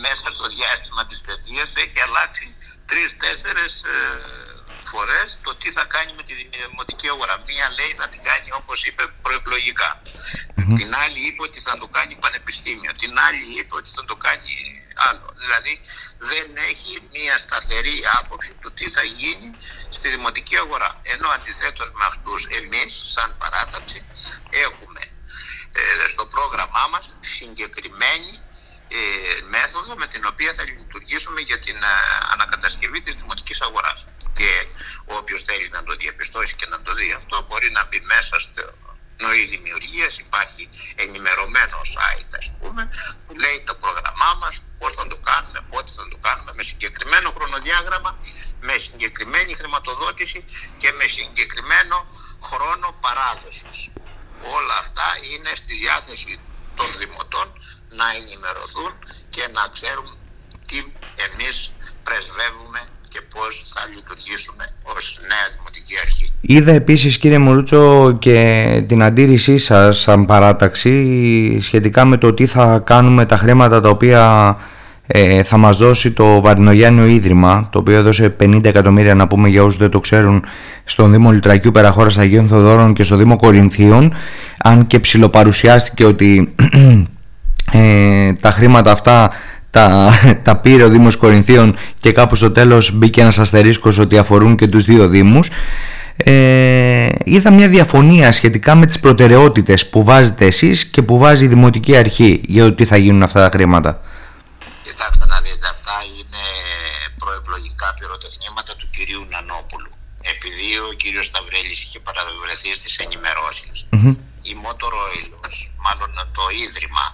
Μέσα 0.05 0.27
στο 0.35 0.45
διάστημα 0.57 1.01
της 1.09 1.19
παιδείας 1.25 1.69
έχει 1.83 1.99
αλλάξει 2.07 2.45
τρεις-τέσσερες 2.89 3.73
ε, 3.83 3.97
φορές 4.91 5.27
το 5.45 5.51
τι 5.61 5.69
θα 5.77 5.83
κάνει 5.95 6.11
με 6.17 6.23
τη 6.27 6.33
δημοτική 6.69 7.07
αγορά. 7.13 7.35
Μία 7.49 7.67
λέει 7.77 7.91
θα 7.99 8.07
την 8.11 8.21
κάνει 8.29 8.49
όπως 8.61 8.77
είπε 8.87 9.03
προεκλογικά. 9.25 9.89
Την 10.79 10.89
άλλη 11.03 11.19
είπε 11.27 11.41
ότι 11.49 11.59
θα 11.67 11.73
το 11.81 11.87
κάνει 11.97 12.13
πανεπιστήμιο. 12.23 12.91
Την 13.01 13.13
άλλη 13.27 13.45
είπε 13.59 13.73
ότι 13.79 13.89
θα 13.97 14.03
το 14.09 14.15
κάνει 14.25 14.53
άλλο. 14.95 15.27
Δηλαδή 15.37 15.79
δεν 16.19 16.47
έχει 16.69 16.93
μία 17.13 17.37
σταθερή 17.37 17.97
άποψη 18.19 18.53
του 18.61 18.73
τι 18.73 18.89
θα 18.89 19.03
γίνει 19.03 19.55
στη 19.89 20.09
δημοτική 20.09 20.57
αγορά. 20.57 21.01
Ενώ 21.03 21.29
αντιθέτως 21.29 21.91
με 21.91 22.05
αυτούς 22.05 22.45
εμείς 22.45 23.11
σαν 23.13 23.37
παράταξη 23.37 24.05
έχουμε 24.49 25.01
ε, 25.71 26.07
στο 26.07 26.25
πρόγραμμά 26.25 26.87
μας 26.91 27.17
συγκεκριμένη 27.21 28.33
ε, 28.87 28.97
μέθοδο 29.49 29.95
με 29.95 30.07
την 30.07 30.23
οποία 30.31 30.53
θα 30.53 30.63
λειτουργήσουμε 30.63 31.41
για 31.41 31.59
την 31.59 31.75
ε, 31.75 31.87
ανακατασκευή 32.33 33.01
της 33.01 33.15
δημοτικής 33.15 33.61
αγοράς. 33.61 34.07
Και 34.33 34.67
όποιος 35.05 35.41
θέλει 35.41 35.69
να 35.69 35.83
το 35.83 35.95
διαπιστώσει 35.95 36.55
και 36.55 36.67
να 36.69 36.81
το 36.81 36.93
δει 36.93 37.11
αυτό 37.11 37.45
μπορεί 37.49 37.71
να 37.71 37.85
μπει 37.85 38.01
μέσα 38.01 38.39
στο 38.39 38.63
νοή 39.17 39.45
δημιουργία. 39.45 40.07
Υπάρχει 40.25 40.69
ενημερωμένο 40.95 41.77
site, 41.95 42.33
α 42.41 42.43
πούμε, 42.59 42.87
που 43.27 43.33
λέει 43.43 43.63
το 43.65 43.75
πρόγραμμά 43.75 44.31
μα, 44.41 44.49
πώ 44.79 44.89
θα 44.89 45.07
το 45.07 45.17
κάνουμε, 45.29 45.59
πότε 45.69 45.91
θα 45.97 46.07
το 46.11 46.17
κάνουμε, 46.27 46.51
με 46.55 46.63
συγκεκριμένο 46.63 47.31
χρονοδιάγραμμα, 47.37 48.11
με 48.61 48.77
συγκεκριμένη 48.77 49.53
χρηματοδότηση 49.53 50.43
και 50.77 50.91
με 50.91 51.05
συγκεκριμένο 51.05 52.07
χρόνο 52.49 52.87
παράδοση. 53.01 53.67
Όλα 54.57 54.77
αυτά 54.77 55.07
είναι 55.35 55.53
στη 55.61 55.73
διάθεση 55.83 56.31
των 56.79 56.89
δημοτών 57.01 57.47
να 57.99 58.07
ενημερωθούν 58.19 58.91
και 59.35 59.43
να 59.57 59.63
ξέρουν 59.75 60.11
τι 60.69 60.77
εμείς 61.27 61.55
πρεσβεύουμε 62.07 62.81
και 63.15 63.21
πώς 63.35 63.51
θα 63.73 63.81
λειτουργήσουμε 63.93 64.65
ως 64.95 65.19
νέα 65.29 65.45
Δημοτική 65.55 65.95
Αρχή. 66.05 66.25
Είδα 66.41 66.71
επίσης 66.71 67.17
κύριε 67.17 67.37
Μουρούτσο 67.37 68.11
και 68.19 68.37
την 68.87 69.03
αντίρρησή 69.03 69.57
σας 69.57 69.99
σαν 69.99 70.25
παράταξη 70.25 70.93
σχετικά 71.61 72.05
με 72.05 72.17
το 72.17 72.33
τι 72.33 72.45
θα 72.45 72.79
κάνουμε 72.79 73.25
τα 73.25 73.37
χρήματα 73.37 73.81
τα 73.81 73.89
οποία 73.89 74.23
ε, 75.07 75.43
θα 75.43 75.57
μας 75.57 75.77
δώσει 75.77 76.11
το 76.11 76.41
Βαρδινογιάννιο 76.41 77.05
Ίδρυμα 77.05 77.67
το 77.71 77.79
οποίο 77.79 77.95
έδωσε 77.95 78.35
50 78.39 78.65
εκατομμύρια 78.65 79.15
να 79.15 79.27
πούμε 79.27 79.49
για 79.49 79.63
όσους 79.63 79.77
δεν 79.77 79.89
το 79.89 79.99
ξέρουν 79.99 80.43
στον 80.83 81.11
Δήμο 81.11 81.31
Λιτρακίου 81.31 81.71
Περαχώρας 81.71 82.17
Αγίων 82.17 82.47
Θοδόρων 82.47 82.93
και 82.93 83.03
στο 83.03 83.15
Δήμο 83.15 83.35
Κορινθίων 83.35 84.13
αν 84.57 84.87
και 84.87 84.99
ψηλοπαρουσιάστηκε 84.99 86.05
ότι 86.05 86.55
ε, 87.71 88.33
τα 88.33 88.51
χρήματα 88.51 88.91
αυτά 88.91 89.31
τα, 89.69 90.11
τα 90.43 90.55
πήρε 90.55 90.83
ο 90.83 90.89
Δήμος 90.89 91.15
Κορινθίων 91.15 91.75
και 91.99 92.11
κάπου 92.11 92.35
στο 92.35 92.51
τέλος 92.51 92.91
μπήκε 92.93 93.21
ένας 93.21 93.39
αστερίσκος 93.39 93.99
ότι 93.99 94.17
αφορούν 94.17 94.55
και 94.55 94.67
τους 94.67 94.85
δύο 94.85 95.07
Δήμους 95.07 95.49
ε, 96.17 97.07
είδα 97.23 97.53
μια 97.53 97.67
διαφωνία 97.67 98.31
σχετικά 98.31 98.75
με 98.75 98.85
τις 98.85 98.99
προτεραιότητες 98.99 99.89
που 99.89 100.03
βάζετε 100.03 100.45
εσείς 100.45 100.85
και 100.85 101.01
που 101.01 101.17
βάζει 101.17 101.45
η 101.45 101.47
Δημοτική 101.47 101.95
Αρχή 101.95 102.41
για 102.47 102.63
το 102.63 102.73
τι 102.73 102.85
θα 102.85 102.97
γίνουν 102.97 103.23
αυτά 103.23 103.41
τα 103.41 103.49
χρήματα. 103.57 103.99
Κοιτάξτε 104.95 105.25
να 105.25 105.41
δείτε, 105.41 105.67
αυτά 105.67 105.95
είναι 106.17 106.43
προεκλογικά 107.17 107.93
πυροτεχνήματα 107.93 108.75
του 108.75 108.89
κυρίου 108.89 109.27
Νανόπουλου. 109.29 109.91
Επειδή 110.21 110.79
ο 110.79 110.93
κύριος 111.01 111.25
Σταυρέλης 111.25 111.83
είχε 111.83 111.99
παραβρεθεί 111.99 112.73
στις 112.73 112.97
ενημερώσεις, 112.99 113.87
mm-hmm. 113.91 114.15
η 114.41 114.53
Motor 114.63 114.91
μάλλον 115.85 116.11
το 116.37 116.43
Ίδρυμα, 116.65 117.05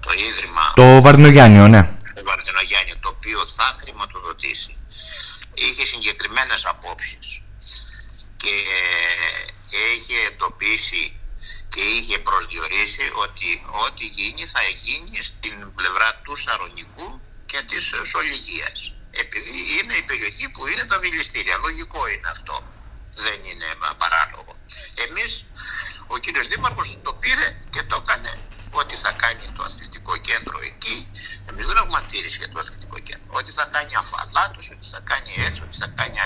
το 0.00 0.10
Ίδρυμα... 0.28 0.72
Το 0.74 1.00
Βαρδινογιάννιο, 1.00 1.68
ναι. 1.68 1.82
Το 2.14 2.22
Βαρδινογιάννιο, 2.24 2.96
το 3.00 3.08
οποίο 3.08 3.44
θα 3.44 3.76
χρηματοδοτήσει, 3.80 4.76
είχε 5.54 5.84
συγκεκριμένες 5.84 6.66
απόψεις 6.66 7.42
και 8.36 8.54
έχει 9.92 10.14
εντοπίσει 10.28 11.20
και 11.74 11.82
είχε 11.96 12.18
προσδιορίσει 12.18 13.06
ότι 13.24 13.48
ό,τι 13.84 14.04
γίνει 14.06 14.44
θα 14.54 14.62
γίνει 14.84 15.18
στην 15.22 15.74
πλευρά 15.74 16.08
του 16.24 16.36
Σαρονικού 16.36 17.20
και 17.46 17.60
της 17.68 17.84
Σολυγίας. 18.02 18.94
Επειδή 19.10 19.54
είναι 19.76 19.94
η 20.02 20.02
περιοχή 20.02 20.48
που 20.48 20.66
είναι 20.66 20.84
τα 20.84 20.98
βιλιστήρια. 20.98 21.56
Λογικό 21.56 22.00
είναι 22.08 22.28
αυτό. 22.36 22.56
Δεν 23.26 23.38
είναι 23.50 23.68
παράλογο. 24.02 24.52
Εμείς, 25.06 25.46
ο 26.06 26.18
κύριος 26.18 26.46
Δήμαρχος 26.48 26.98
το 27.02 27.12
πήρε 27.14 27.48
και 27.70 27.82
το 27.82 27.96
έκανε 28.02 28.32
ότι 28.70 28.94
θα 28.96 29.12
κάνει 29.12 29.46
το 29.56 29.62
αθλητικό 29.62 30.16
κέντρο 30.16 30.58
εκεί. 30.70 30.96
Εμείς 31.50 31.66
δεν 31.66 31.76
έχουμε 31.76 31.98
αντίρρηση 32.02 32.36
για 32.36 32.48
το 32.52 32.58
αθλητικό 32.58 32.98
κέντρο. 32.98 33.28
Ότι 33.40 33.50
θα 33.58 33.64
κάνει 33.74 33.94
αφαλάτους, 34.02 34.70
ότι 34.74 34.86
θα 34.94 35.00
κάνει 35.10 35.32
έτσι, 35.46 35.60
ότι 35.66 35.76
θα 35.82 35.88
κάνει 35.98 36.16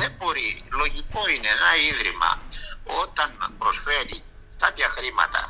Δεν 0.00 0.12
μπορεί. 0.18 0.60
Λογικό 0.70 1.20
είναι 1.34 1.48
ένα 1.56 1.70
ίδρυμα 1.90 2.30
όταν 3.02 3.28
προσφέρει 3.58 4.22
κάποια 4.64 4.88
χρήματα 4.96 5.40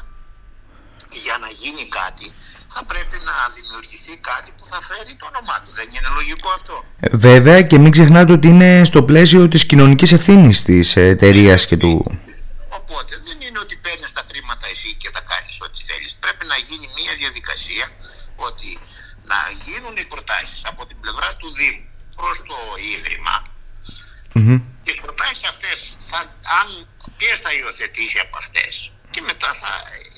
για 1.25 1.37
να 1.40 1.49
γίνει 1.61 1.85
κάτι, 1.99 2.27
θα 2.75 2.85
πρέπει 2.85 3.16
να 3.29 3.35
δημιουργηθεί 3.57 4.14
κάτι 4.31 4.51
που 4.57 4.64
θα 4.73 4.81
φέρει 4.88 5.12
το 5.21 5.27
όνομά 5.33 5.57
του. 5.62 5.71
Δεν 5.79 5.88
είναι 5.94 6.11
λογικό 6.21 6.49
αυτό. 6.59 6.85
Ε, 7.01 7.16
βέβαια 7.16 7.62
και 7.62 7.79
μην 7.79 7.90
ξεχνάτε 7.90 8.33
ότι 8.33 8.49
είναι 8.49 8.85
στο 8.85 9.03
πλαίσιο 9.03 9.49
της 9.49 9.66
κοινωνικής 9.66 10.12
ευθύνης 10.12 10.62
της 10.62 10.97
εταιρείας 10.97 11.66
και 11.66 11.77
του... 11.77 11.92
Οπότε 12.81 13.12
δεν 13.27 13.38
είναι 13.47 13.59
ότι 13.64 13.77
παίρνεις 13.77 14.12
τα 14.12 14.23
χρήματα 14.29 14.66
εσύ 14.73 14.90
και 15.03 15.11
τα 15.16 15.23
κάνεις 15.31 15.57
ό,τι 15.66 15.81
θέλεις. 15.88 16.12
Πρέπει 16.25 16.44
να 16.53 16.57
γίνει 16.68 16.87
μια 16.99 17.14
διαδικασία 17.23 17.87
ότι 18.49 18.71
να 19.33 19.38
γίνουν 19.64 19.94
οι 20.01 20.07
προτάσεις 20.12 20.61
από 20.71 20.83
την 20.88 20.97
πλευρά 21.03 21.29
του 21.40 21.49
Δήμου 21.59 21.85
προς 22.18 22.37
το 22.51 22.59
Ίδρυμα 22.94 23.37
mm-hmm. 24.35 24.61
και 24.85 24.92
οι 24.97 25.01
προτάσεις 25.05 25.44
αυτές 25.53 25.77
θα, 26.11 26.18
αν 26.61 26.68
ποιες 27.16 27.38
θα 27.44 27.51
υιοθετήσει 27.59 28.18
από 28.25 28.37
αυτές; 28.42 28.92
Και 29.18 29.24
μετά 29.33 29.50
θα 29.62 29.72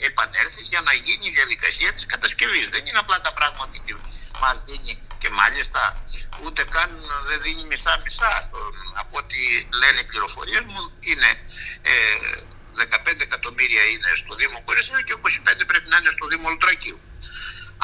επανέλθει 0.08 0.62
για 0.72 0.80
να 0.88 0.92
γίνει 1.04 1.26
η 1.30 1.34
διαδικασία 1.38 1.90
της 1.92 2.06
κατασκευής. 2.12 2.66
Δεν 2.74 2.82
είναι 2.86 3.00
απλά 3.04 3.18
τα 3.26 3.32
πράγματα 3.38 3.76
που 3.86 4.38
μας 4.42 4.56
δίνει 4.68 4.92
και 5.22 5.30
μάλιστα 5.40 5.82
ούτε 6.44 6.62
καν 6.74 6.90
δεν 7.28 7.38
δίνει 7.44 7.64
μισά-μισά. 7.70 8.32
Από 9.02 9.14
ό,τι 9.22 9.40
λένε 9.80 10.00
οι 10.00 10.08
πληροφορίες 10.10 10.64
μου 10.72 10.80
είναι 11.10 11.30
ε, 11.82 11.94
15 13.14 13.20
εκατομμύρια 13.28 13.82
είναι 13.92 14.10
στο 14.22 14.32
Δήμο 14.40 14.58
Κορίσιου 14.66 15.00
και 15.06 15.14
25 15.16 15.66
πρέπει 15.70 15.88
να 15.92 15.96
είναι 15.96 16.12
στο 16.16 16.26
Δήμο 16.30 16.48
Λουτρακίου. 16.48 17.00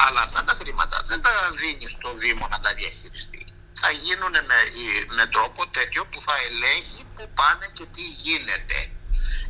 Αλλά 0.05 0.21
αυτά 0.27 0.43
τα 0.43 0.53
χρήματα 0.59 0.97
δεν 1.09 1.21
τα 1.21 1.33
δίνει 1.61 1.87
στο 1.95 2.09
Δήμο 2.21 2.47
να 2.53 2.59
τα 2.59 2.73
διαχειριστεί. 2.73 3.41
Θα 3.81 3.91
γίνουν 3.91 4.35
με, 4.49 4.59
με 5.17 5.25
τρόπο 5.25 5.67
τέτοιο 5.67 6.05
που 6.05 6.19
θα 6.27 6.35
ελέγχει 6.47 7.01
που 7.15 7.23
πάνε 7.39 7.65
και 7.73 7.85
τι 7.95 8.03
γίνεται. 8.23 8.77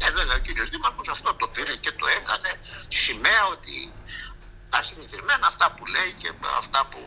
Ε, 0.06 0.12
βέβαια 0.12 0.36
ο 0.36 0.40
κύριος 0.40 0.70
Δήμαρχος 0.70 1.10
αυτό 1.10 1.34
το 1.34 1.48
πήρε 1.48 1.76
και 1.76 1.92
το 1.92 2.08
έκανε 2.20 2.52
σημαία 2.88 3.46
ότι 3.56 3.94
τα 4.70 4.82
συνηθισμένα 4.82 5.46
αυτά 5.48 5.72
που 5.72 5.86
λέει 5.86 6.12
και 6.22 6.32
αυτά 6.58 6.86
που 6.92 7.00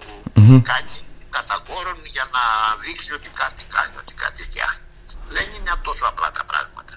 κάνει 0.70 0.96
κατά 1.30 1.56
κόρον 1.68 2.00
για 2.04 2.26
να 2.34 2.42
δείξει 2.84 3.12
ότι 3.12 3.28
κάτι 3.28 3.64
κάνει, 3.74 3.94
ότι 3.98 4.14
κάτι 4.14 4.42
φτιάχνει. 4.42 4.84
Δεν 5.28 5.48
είναι 5.56 5.72
τόσο 5.82 6.04
απλά 6.06 6.30
τα 6.30 6.44
πράγματα. 6.44 6.94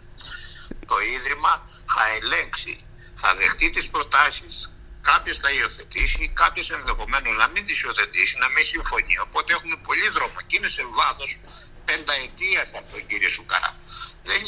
Το 0.87 0.95
Ίδρυμα 1.15 1.63
θα 1.95 2.03
ελέγξει, 2.17 2.75
θα 3.21 3.35
δεχτεί 3.35 3.69
τις 3.69 3.89
προτάσεις, 3.89 4.73
κάποιες 5.01 5.37
θα 5.37 5.51
υιοθετήσει, 5.51 6.31
κάποιες 6.33 6.69
ενδεχομένως 6.69 7.37
να 7.37 7.47
μην 7.49 7.65
τις 7.65 7.81
υιοθετήσει, 7.83 8.37
να 8.37 8.49
μην 8.49 8.63
συμφωνεί. 8.63 9.17
Οπότε 9.19 9.53
έχουμε 9.53 9.75
πολύ 9.87 10.09
δρόμο 10.09 10.37
και 10.47 10.55
είναι 10.57 10.67
σε 10.67 10.83
βάθος 10.97 11.39
πενταετίας 11.85 12.67
από 12.77 12.87
τον 12.93 13.05
κύριο 13.07 13.29
Σουκαρά. 13.29 13.71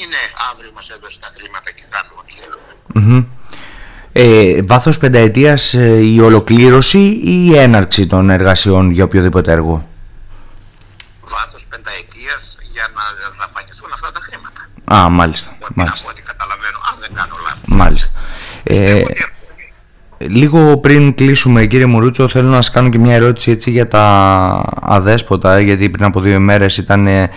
Δεν 0.05 0.13
είναι 0.13 0.33
αύριο 0.51 0.71
μας 0.75 0.89
έδωσε 0.89 1.19
τα 1.19 1.29
χρήματα 1.35 1.71
και 1.71 1.83
κάνουμε 1.89 2.19
ό,τι 2.21 2.33
θέλουμε. 2.41 2.71
Mm-hmm. 2.95 3.25
Ε, 4.11 4.59
βάθος 4.67 4.97
πενταετίας 4.97 5.73
ε, 5.73 5.97
η 6.13 6.19
ολοκλήρωση 6.19 6.99
ή 7.23 7.47
η 7.49 7.57
έναρξη 7.57 8.07
των 8.07 8.29
εργασιών 8.29 8.91
για 8.91 9.03
οποιοδήποτε 9.03 9.51
έργο; 9.51 9.87
Βάθος 11.21 11.65
πενταετίας 11.69 12.57
για 12.67 12.87
να 12.95 13.01
δαπανηθούν 13.39 13.89
αυτά 13.93 14.11
τα 14.11 14.19
χρήματα. 14.21 14.69
Α, 15.03 15.09
μάλιστα. 15.09 15.57
μάλιστα. 15.73 15.99
Από 15.99 16.09
ό,τι 16.09 16.21
καταλαβαίνω, 16.21 16.77
αν 16.91 16.95
δεν 16.99 17.13
κάνω 17.13 17.35
λάθος. 17.43 17.63
Μάλιστα. 17.67 18.11
Ε, 18.63 19.03
Λίγο 20.17 20.77
πριν 20.77 21.15
κλείσουμε 21.15 21.65
κύριε 21.65 21.85
Μουρούτσο 21.85 22.29
θέλω 22.29 22.47
να 22.47 22.55
σας 22.55 22.71
κάνω 22.71 22.89
και 22.89 22.99
μια 22.99 23.13
ερώτηση 23.13 23.51
έτσι 23.51 23.71
για 23.71 23.87
τα 23.87 24.03
αδέσποτα 24.81 25.59
γιατί 25.59 25.89
πριν 25.89 26.05
από 26.05 26.19
δύο 26.19 26.33
ημέρες 26.33 26.77
ήταν 26.77 27.07
η, 27.07 27.29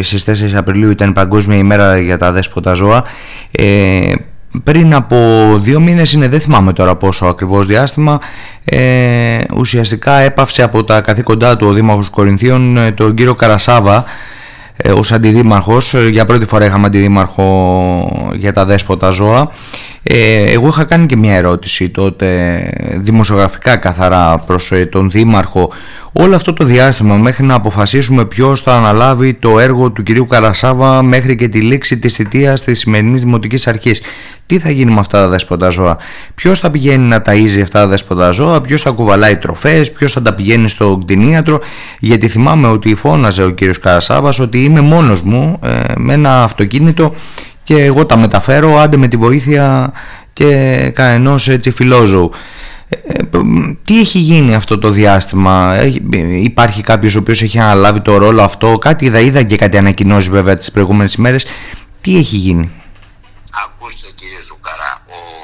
στις 0.00 0.24
4 0.24 0.54
Απριλίου 0.54 0.90
ήταν 0.90 1.08
η 1.08 1.12
Παγκόσμια 1.12 1.56
ημέρα 1.56 1.98
για 1.98 2.18
τα 2.18 2.26
αδέσποτα 2.26 2.74
ζώα. 2.74 3.04
Ε, 3.50 4.12
πριν 4.64 4.94
από 4.94 5.16
δύο 5.60 5.80
μήνες 5.80 6.12
είναι 6.12 6.28
δεν 6.28 6.40
θυμάμαι 6.40 6.72
τώρα 6.72 6.96
πόσο 6.96 7.26
ακριβώς 7.26 7.66
διάστημα 7.66 8.18
ε, 8.64 9.38
ουσιαστικά 9.56 10.18
έπαυσε 10.18 10.62
από 10.62 10.84
τα 10.84 11.00
καθήκοντά 11.00 11.56
του 11.56 11.66
ο 11.66 11.72
Δήμαρχος 11.72 12.10
Κορινθίων 12.10 12.76
ε, 12.76 12.92
τον 12.92 13.14
κύριο 13.14 13.34
Καρασάβα 13.34 14.04
ε, 14.76 14.92
ως 14.92 15.12
αντιδήμαρχος. 15.12 15.94
Για 16.10 16.24
πρώτη 16.24 16.46
φορά 16.46 16.64
είχαμε 16.64 16.86
αντιδήμαρχο 16.86 18.32
για 18.36 18.52
τα 18.52 18.64
δέσποτα 18.64 19.10
ζώα 19.10 19.50
ε, 20.06 20.52
εγώ 20.52 20.68
είχα 20.68 20.84
κάνει 20.84 21.06
και 21.06 21.16
μια 21.16 21.34
ερώτηση 21.34 21.90
τότε 21.90 22.60
δημοσιογραφικά 22.96 23.76
καθαρά 23.76 24.38
προς 24.38 24.72
ε, 24.72 24.86
τον 24.86 25.10
Δήμαρχο 25.10 25.72
όλο 26.12 26.36
αυτό 26.36 26.52
το 26.52 26.64
διάστημα 26.64 27.16
μέχρι 27.16 27.44
να 27.44 27.54
αποφασίσουμε 27.54 28.24
ποιος 28.24 28.62
θα 28.62 28.76
αναλάβει 28.76 29.34
το 29.34 29.58
έργο 29.58 29.90
του 29.90 30.02
κυρίου 30.02 30.26
Καρασάβα 30.26 31.02
μέχρι 31.02 31.36
και 31.36 31.48
τη 31.48 31.60
λήξη 31.60 31.98
της 31.98 32.14
θητείας 32.14 32.60
της 32.60 32.78
σημερινής 32.78 33.22
Δημοτικής 33.22 33.66
Αρχής. 33.66 34.00
Τι 34.46 34.58
θα 34.58 34.70
γίνει 34.70 34.92
με 34.92 35.00
αυτά 35.00 35.20
τα 35.20 35.28
δέσποτα 35.28 35.68
ζώα, 35.68 35.96
ποιος 36.34 36.60
θα 36.60 36.70
πηγαίνει 36.70 37.04
να 37.08 37.22
ταΐζει 37.26 37.60
αυτά 37.62 37.80
τα 37.80 37.86
δέσποτα 37.86 38.30
ζώα, 38.30 38.60
ποιος 38.60 38.82
θα 38.82 38.90
κουβαλάει 38.90 39.36
τροφές, 39.36 39.92
ποιος 39.92 40.12
θα 40.12 40.22
τα 40.22 40.34
πηγαίνει 40.34 40.68
στο 40.68 40.98
κτηνίατρο; 41.02 41.60
Γιατί 41.98 42.28
θυμάμαι 42.28 42.68
ότι 42.68 42.94
φώναζε 42.94 43.44
ο 43.44 43.50
κύριος 43.50 43.78
Καρασάβας 43.78 44.38
ότι 44.38 44.64
είμαι 44.64 44.80
μόνος 44.80 45.22
μου 45.22 45.58
ε, 45.64 45.92
με 45.96 46.12
ένα 46.12 46.42
αυτοκίνητο 46.42 47.14
και 47.64 47.84
εγώ 47.84 48.06
τα 48.06 48.16
μεταφέρω 48.16 48.78
άντε 48.78 48.96
με 48.96 49.08
τη 49.08 49.16
βοήθεια 49.16 49.92
και 50.32 50.90
κανενός 50.94 51.48
έτσι 51.48 51.70
φιλόζωου. 51.70 52.30
Ε, 52.88 52.98
τι 53.84 54.00
έχει 54.00 54.18
γίνει 54.18 54.54
αυτό 54.54 54.78
το 54.78 54.90
διάστημα, 54.90 55.78
υπάρχει 56.50 56.82
κάποιος 56.82 57.14
ο 57.14 57.18
οποίος 57.18 57.42
έχει 57.42 57.58
αναλάβει 57.58 58.00
το 58.00 58.16
ρόλο 58.16 58.42
αυτό, 58.42 58.78
κάτι 58.78 59.04
είδα, 59.04 59.20
είδα 59.20 59.42
και 59.42 59.56
κάτι 59.56 59.76
ανακοινώσεις 59.76 60.30
βέβαια 60.30 60.54
τις 60.54 60.70
προηγούμενες 60.70 61.14
ημέρες, 61.14 61.46
τι 62.00 62.16
έχει 62.18 62.36
γίνει; 62.36 62.70
Ακούστε 63.64 64.08
κύριε 64.18 64.42
Ζουκαρά, 64.48 64.92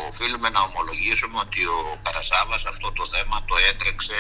οφείλουμε 0.08 0.48
να 0.56 0.60
ομολογήσουμε 0.68 1.36
ότι 1.46 1.60
ο 1.78 1.80
Καρασάβας 2.04 2.62
αυτό 2.72 2.88
το 2.98 3.04
θέμα 3.14 3.36
το 3.48 3.54
έτρεξε 3.70 4.18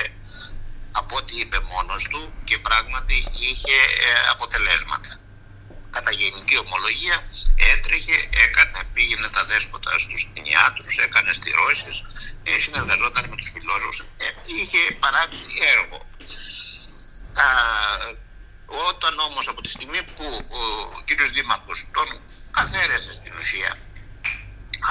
από 1.00 1.12
ό,τι 1.20 1.34
είπε 1.42 1.58
μόνος 1.72 2.02
του 2.10 2.22
και 2.48 2.56
πράγματι 2.66 3.16
είχε 3.48 3.78
ε, 4.06 4.10
αποτελέσματα. 4.34 5.10
Κατά 5.94 6.12
γενική 6.20 6.56
ομολογία 6.64 7.16
έτρεχε, 7.72 8.16
έκανε, 8.44 8.78
πήγαινε 8.94 9.28
τα 9.28 9.44
δέσποτα 9.44 9.98
στους 9.98 10.20
κτηνιάτρους, 10.28 10.96
έκανε 11.06 11.30
στηρώσεις, 11.32 11.94
ε, 12.42 12.58
συνεργαζόταν 12.58 13.24
με 13.30 13.36
τους 13.36 13.50
φιλόσοφους, 13.50 14.00
ε, 14.00 14.26
είχε 14.58 14.80
παράξει 15.04 15.44
έργο. 15.74 15.98
Α, 17.44 17.46
όταν 18.88 19.18
όμως 19.18 19.48
από 19.48 19.60
τη 19.62 19.68
στιγμή 19.68 20.02
που 20.14 20.26
ο 20.60 21.00
κύριος 21.04 21.30
Δήμαρχος 21.30 21.86
τον 21.92 22.08
καθαίρεσε 22.50 23.12
στην 23.12 23.32
ουσία 23.38 23.76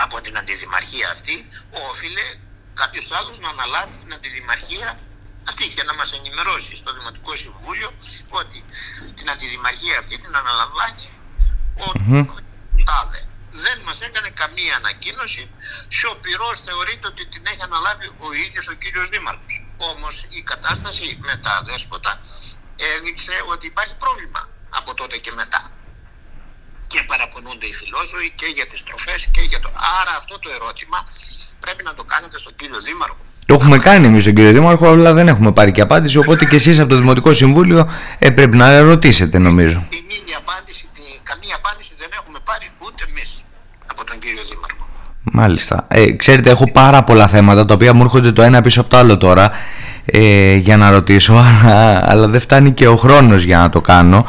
από 0.03 0.21
την 0.21 0.37
αντιδημαρχία 0.37 1.09
αυτή, 1.09 1.47
όφιλε 1.89 2.25
κάποιος 2.73 3.11
άλλος 3.11 3.39
να 3.39 3.49
αναλάβει 3.49 3.95
την 3.97 4.13
αντιδημαρχία 4.13 4.99
αυτή 5.49 5.67
και 5.75 5.83
να 5.83 5.93
μας 5.93 6.13
ενημερώσει 6.13 6.75
στο 6.75 6.93
Δημοτικό 6.97 7.35
Συμβούλιο 7.35 7.89
ότι 8.29 8.63
την 9.13 9.29
αντιδημαρχία 9.29 9.97
αυτή 9.97 10.15
την 10.19 10.35
αναλαμβάνει 10.35 11.05
ο 11.75 11.87
τάδε. 12.11 12.38
Δεν 14.59 14.67
μας 14.67 14.75
έκανε 14.75 14.75
καμία 14.75 14.75
ανακοίνωση, 14.81 15.43
σιωπηρός 15.95 16.57
θεωρείται 16.67 17.07
ότι 17.07 17.23
την 17.33 17.43
έχει 17.51 17.63
αναλάβει 17.69 18.07
ο 18.25 18.27
ίδιος 18.45 18.65
ο 18.67 18.75
κύριος 18.81 19.07
Δήμαρχος. 19.09 19.53
Όμως 19.91 20.15
η 20.39 20.41
κατάσταση 20.41 21.07
με 21.27 21.35
τα 21.45 21.53
δέσποτα 21.67 22.19
έδειξε 22.93 23.35
ότι 23.53 23.65
υπάρχει 23.67 23.95
πρόβλημα 24.03 24.41
από 24.69 24.93
τότε 24.93 25.17
και 25.17 25.31
μετά. 25.35 25.61
Και 26.87 27.03
παραπονούνται 27.07 27.67
οι 27.67 27.73
φιλόσοφοι 27.73 28.31
και 28.39 28.45
για 28.45 28.67
τις 28.67 28.83
τροφές 28.87 29.29
και 29.31 29.41
για 29.41 29.59
το... 29.59 29.69
Άρα 29.99 30.13
αυτό 30.21 30.39
το 30.39 30.49
ερώτημα 30.57 30.99
πρέπει 31.59 31.83
να 31.83 31.93
το 31.93 32.03
κάνετε 32.03 32.37
στον 32.37 32.55
κύριο 32.55 32.81
Δήμαρχο 32.81 33.23
το 33.45 33.55
έχουμε 33.55 33.77
κάνει 33.77 34.05
εμείς 34.05 34.23
τον 34.23 34.33
κύριο 34.33 34.51
Δήμαρχο, 34.51 34.87
αλλά 34.87 35.13
δεν 35.13 35.27
έχουμε 35.27 35.51
πάρει 35.51 35.71
και 35.71 35.81
απάντηση. 35.81 36.17
Οπότε 36.17 36.45
και 36.45 36.55
εσείς 36.55 36.79
από 36.79 36.89
το 36.89 36.95
Δημοτικό 36.95 37.33
Συμβούλιο 37.33 37.89
ε, 38.19 38.29
πρέπει 38.29 38.57
να 38.57 38.81
ρωτήσετε, 38.81 39.37
νομίζω. 39.37 39.87
Την 39.89 40.09
ίδια 40.09 40.37
απάντηση, 40.37 40.89
καμία 41.23 41.55
απάντηση 41.55 41.93
δεν 41.97 42.09
έχουμε 42.19 42.39
πάρει 42.43 42.71
ούτε 42.79 43.05
εμείς 43.09 43.43
από 43.99 44.09
τον 44.11 44.19
κύριο 44.19 44.43
Δήμαρχο. 44.49 44.87
Μάλιστα. 45.23 45.85
Ε, 45.87 46.11
ξέρετε, 46.11 46.49
έχω 46.49 46.71
πάρα 46.71 47.03
πολλά 47.03 47.27
θέματα 47.27 47.65
τα 47.65 47.73
οποία 47.73 47.93
μου 47.93 48.03
έρχονται 48.03 48.31
το 48.31 48.41
ένα 48.41 48.61
πίσω 48.61 48.81
από 48.81 48.89
το 48.89 48.97
άλλο 48.97 49.17
τώρα 49.17 49.51
ε, 50.05 50.55
για 50.55 50.77
να 50.77 50.89
ρωτήσω, 50.89 51.33
αλλά, 51.47 52.11
αλλά 52.11 52.27
δεν 52.27 52.41
φτάνει 52.41 52.71
και 52.73 52.87
ο 52.87 52.97
χρόνος 52.97 53.43
για 53.43 53.57
να 53.57 53.69
το 53.69 53.81
κάνω. 53.81 54.25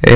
Ε, 0.00 0.12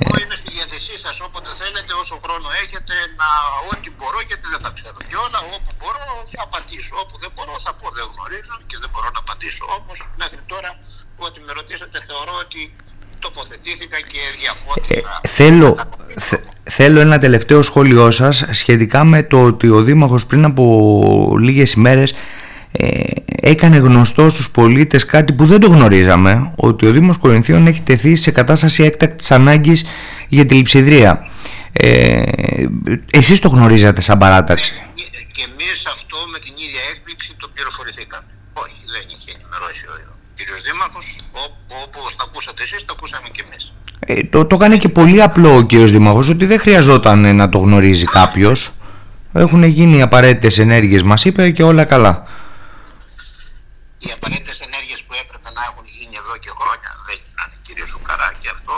Εγώ 0.00 0.16
είμαι 0.22 0.36
στη 0.42 0.50
διάθεσή 0.56 0.94
σας 1.04 1.16
όποτε 1.26 1.50
θέλετε, 1.60 1.92
όσο 2.02 2.16
χρόνο 2.24 2.48
έχετε, 2.62 2.94
να 3.20 3.28
ό,τι 3.72 3.88
μπορώ 3.96 4.18
γιατί 4.30 4.46
δεν 4.52 4.60
τα 4.64 4.70
ξέρω 4.76 5.00
και 5.10 5.16
όλα. 5.26 5.38
Όπου 5.56 5.70
μπορώ 5.78 6.02
θα 6.32 6.40
απαντήσω. 6.48 6.94
Όπου 7.02 7.14
δεν 7.22 7.30
μπορώ 7.34 7.54
θα 7.66 7.72
πω 7.78 7.86
δεν 7.96 8.06
γνωρίζω 8.12 8.54
και 8.68 8.76
δεν 8.82 8.90
μπορώ 8.92 9.08
να 9.16 9.20
απαντήσω. 9.24 9.64
Όμως 9.78 9.98
μέχρι 10.22 10.42
τώρα 10.52 10.70
ό,τι 11.26 11.38
με 11.46 11.52
ρωτήσατε 11.58 11.98
θεωρώ 12.08 12.34
ότι 12.44 12.60
τοποθετήθηκα 13.22 13.98
και 14.00 14.18
διαφώτισα. 14.36 15.20
Ε, 15.22 15.28
θέλω, 15.28 15.78
θέλω 16.70 17.00
ένα 17.00 17.18
τελευταίο 17.18 17.62
σχόλιο 17.62 18.10
σας 18.10 18.44
σχετικά 18.50 19.04
με 19.04 19.22
το 19.22 19.42
ότι 19.44 19.68
ο 19.68 19.82
Δήμαρχος 19.82 20.26
πριν 20.26 20.44
από 20.44 21.36
λίγες 21.40 21.72
ημέρες 21.72 22.14
ε, 22.72 23.00
έκανε 23.42 23.76
γνωστό 23.76 24.28
στους 24.28 24.50
πολίτες 24.50 25.06
κάτι 25.06 25.32
που 25.32 25.46
δεν 25.46 25.60
το 25.60 25.68
γνωρίζαμε 25.68 26.52
ότι 26.56 26.86
ο 26.86 26.90
Δήμος 26.90 27.18
Κορινθίων 27.18 27.66
έχει 27.66 27.82
τεθεί 27.82 28.16
σε 28.16 28.30
κατάσταση 28.30 28.82
έκτακτης 28.82 29.30
ανάγκης 29.30 29.84
για 30.28 30.46
τη 30.46 30.54
λειψιδρία. 30.54 31.26
Ε, 31.72 32.22
εσείς 33.10 33.38
το 33.40 33.48
γνωρίζατε 33.48 34.00
σαν 34.00 34.18
παράταξη; 34.18 34.72
Ναι, 34.74 35.22
και 35.36 35.44
εμείς 35.50 35.86
αυτό 35.86 36.16
με 36.32 36.38
την 36.38 36.54
ίδια 36.66 36.82
έκπληξη 36.92 37.34
το 37.42 37.48
πληροφορηθήκαμε. 37.54 38.28
Όχι 38.62 38.80
δεν 38.94 39.06
είχε 39.14 39.30
ενημερώσει 39.36 39.84
ο 39.92 39.94
κύριος 40.34 40.60
Δήμαρχος 40.66 41.06
όπως 41.84 42.10
το, 44.30 44.46
το 44.46 44.54
έκανε 44.54 44.76
και 44.76 44.88
πολύ 44.88 45.22
απλό 45.22 45.56
ο 45.56 45.62
κύριος 45.62 45.90
Δήμαρχος 45.90 46.28
ότι 46.28 46.46
δεν 46.46 46.58
χρειαζόταν 46.58 47.36
να 47.36 47.48
το 47.48 47.58
γνωρίζει 47.58 48.04
κάποιος. 48.04 48.74
Έχουν 49.32 49.62
γίνει 49.62 49.96
οι 49.96 50.02
απαραίτητες 50.02 50.58
ενέργειες 50.58 51.02
μας 51.02 51.24
είπε 51.24 51.50
και 51.50 51.62
όλα 51.62 51.84
καλά 51.84 52.26
οι 54.04 54.10
απαραίτητε 54.16 54.54
ενέργειε 54.68 54.96
που 55.06 55.14
έπρεπε 55.22 55.48
να 55.56 55.62
έχουν 55.68 55.84
γίνει 55.96 56.14
εδώ 56.22 56.34
και 56.42 56.50
χρόνια 56.58 56.90
δεν 57.06 57.16
στείλανε 57.22 57.56
κύριε 57.66 57.86
Σουκαρά 57.90 58.28
και 58.42 58.48
αυτό 58.56 58.76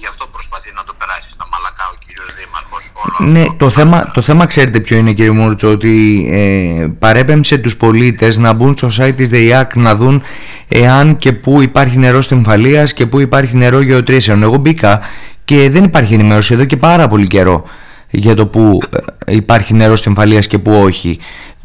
γι' 0.00 0.08
αυτό 0.12 0.24
προσπαθεί 0.34 0.70
να 0.78 0.82
το 0.88 0.92
περάσει 1.00 1.28
στα 1.36 1.46
μαλακά 1.52 1.84
ο 1.94 1.96
κύριο 2.04 2.26
Δήμαρχο. 2.38 2.76
Ναι, 3.18 3.44
το 3.56 3.70
θέμα, 3.70 4.10
το 4.14 4.22
θέμα 4.22 4.46
ξέρετε 4.46 4.80
ποιο 4.80 4.96
είναι 4.96 5.12
κύριε 5.12 5.30
Μούρτσο, 5.30 5.68
ότι 5.68 6.26
ε, 6.32 6.86
παρέπεμψε 6.98 7.58
τους 7.58 7.76
πολίτες 7.76 8.38
να 8.38 8.52
μπουν 8.52 8.76
στο 8.76 8.88
site 8.98 9.12
της 9.16 9.28
ΔΕΙΑΚ 9.28 9.76
να 9.76 9.96
δουν 9.96 10.22
εάν 10.68 11.16
και 11.16 11.32
πού 11.32 11.62
υπάρχει 11.62 11.98
νερό 11.98 12.22
στεμφαλία 12.22 12.84
και 12.84 13.06
πού 13.06 13.20
υπάρχει 13.20 13.56
νερό 13.56 13.80
γεωτρήσεων. 13.80 14.42
Εγώ 14.42 14.56
μπήκα 14.56 15.00
και 15.44 15.70
δεν 15.70 15.84
υπάρχει 15.84 16.14
ενημέρωση 16.14 16.54
εδώ 16.54 16.64
και 16.64 16.76
πάρα 16.76 17.08
πολύ 17.08 17.26
καιρό 17.26 17.64
για 18.10 18.34
το 18.34 18.46
που 18.46 18.78
ε, 19.24 19.34
υπάρχει 19.34 19.74
νερό 19.74 19.96
στεμφαλίας 19.96 20.46
και 20.46 20.58
που 20.58 20.72
όχι. 20.72 21.18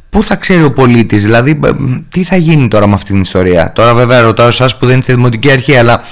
Πού 0.10 0.24
θα 0.24 0.36
ξέρει 0.36 0.64
ο 0.64 0.74
πολίτης, 0.74 1.24
δηλαδή 1.24 1.60
τι 2.10 2.24
θα 2.24 2.36
γίνει 2.36 2.68
τώρα 2.68 2.88
με 2.88 2.94
αυτήν 2.94 3.14
την 3.14 3.22
ιστορία; 3.22 3.72
Τώρα 3.72 3.94
βέβαια 3.94 4.22
ρωτάω 4.22 4.48
εσάς 4.48 4.78
που 4.78 4.86
δεν 4.86 5.00
είστε 5.00 5.14
δημοτική 5.14 5.52
αρχή, 5.52 5.76
αλλά 5.78 6.04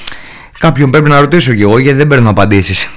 κάποιον 0.59 0.91
πρέπει 0.91 1.09
να 1.09 1.19
ρωτήσω 1.19 1.53
κι 1.53 1.61
εγώ 1.61 1.77
γιατί 1.79 1.97
δεν 1.97 2.07
παίρνω 2.07 2.29
απαντήσεις. 2.29 2.89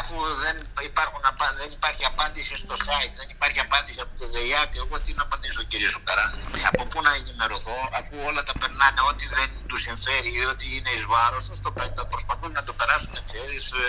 Αφού 0.00 0.16
δεν, 0.44 0.56
υπάρχουν, 0.90 1.20
δεν 1.60 1.70
υπάρχει 1.78 2.02
απάντηση 2.12 2.52
στο 2.64 2.74
site, 2.86 3.14
δεν 3.20 3.28
υπάρχει 3.36 3.60
απάντηση 3.66 3.98
από 4.04 4.12
το 4.20 4.26
ΔΕΙΑΚ, 4.34 4.70
εγώ 4.82 4.96
τι 5.04 5.12
να 5.18 5.22
απαντήσω 5.28 5.60
κύριε 5.70 5.88
Σουκαρά. 5.94 6.26
Από 6.70 6.82
πού 6.90 6.98
να 7.06 7.12
ενημερωθώ, 7.20 7.78
αφού 7.98 8.14
όλα 8.28 8.42
τα 8.48 8.54
περνάνε, 8.60 9.00
ό,τι 9.10 9.24
δεν 9.36 9.48
τους 9.68 9.80
συμφέρει 9.86 10.30
ή 10.40 10.44
ό,τι 10.52 10.66
είναι 10.76 10.90
εις 10.96 11.04
βάρος 11.12 11.44
του, 11.48 11.72
προσπαθούν 12.12 12.52
να 12.58 12.62
το 12.68 12.72
περάσουν, 12.80 13.16
ξέρεις, 13.28 13.64
ε, 13.84 13.88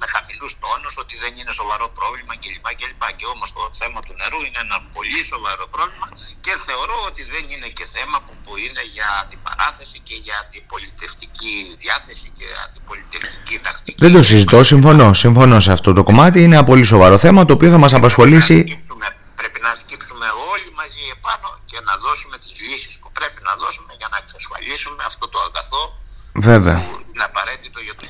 με 0.00 0.06
χαμηλούς 0.14 0.52
τόνους 0.62 0.94
ότι 1.02 1.14
δεν 1.22 1.32
είναι 1.38 1.52
σοβαρό 1.60 1.86
πρόβλημα 1.98 2.32
κλπ. 2.42 2.66
κλπ. 2.80 3.02
Και 3.18 3.26
όμως 3.34 3.48
το 3.56 3.62
θέμα 3.80 3.98
του 4.06 4.14
νερού 4.20 4.40
είναι 4.46 4.60
ένα 4.66 4.78
πολύ 4.96 5.20
σοβαρό 5.32 5.64
πρόβλημα 5.74 6.08
και 6.44 6.52
θεωρώ 6.66 6.96
ότι 7.08 7.22
δεν 7.32 7.44
είναι 7.52 7.68
και 7.78 7.86
θέμα 7.96 8.16
που, 8.24 8.32
που 8.44 8.52
είναι 8.64 8.82
για 8.94 9.08
αντιπαράθεση 9.22 9.98
και 10.08 10.16
για 10.26 10.36
αντιπολιτευτική 10.44 11.54
διάθεση 11.82 12.26
και 12.38 12.46
αντιπολιτευτική 12.64 13.56
τακτική. 13.66 13.98
Δεν 14.04 14.12
το 14.16 14.22
συζητώ, 14.30 14.58
συμφωνώ. 14.72 15.08
Συμφωνώ 15.24 15.56
σε 15.66 15.70
αυτό 15.76 15.88
το 15.96 16.02
κομμάτι. 16.08 16.36
Είναι 16.42 16.54
ένα 16.58 16.64
πολύ 16.70 16.84
σοβαρό 16.92 17.16
θέμα 17.24 17.40
το 17.48 17.52
οποίο 17.56 17.70
θα 17.74 17.80
μας 17.84 17.92
απασχολήσει. 17.98 18.58
Πρέπει 21.14 21.42
να 21.42 21.46
σκύψουμε 21.46 21.46
όλοι 21.46 21.46
μαζί 21.46 21.46
επάνω 21.46 21.58
και 21.64 21.78
να 21.84 21.96
δώσουμε 21.96 22.38
τις 22.38 22.60
λύσεις 22.60 22.98
που 22.98 23.12
πρέπει 23.12 23.42
να 23.42 23.54
δώσουμε 23.56 23.94
για 23.96 24.08
να 24.10 24.18
εξασφαλίσουμε 24.18 25.04
αυτό 25.04 25.28
το 25.28 25.38
αγαθό 25.38 25.98
Βέβαια. 26.34 26.78
που 26.80 27.00
είναι 27.12 27.24
απαραίτητο 27.24 27.80
για 27.80 27.94
τους 27.94 28.08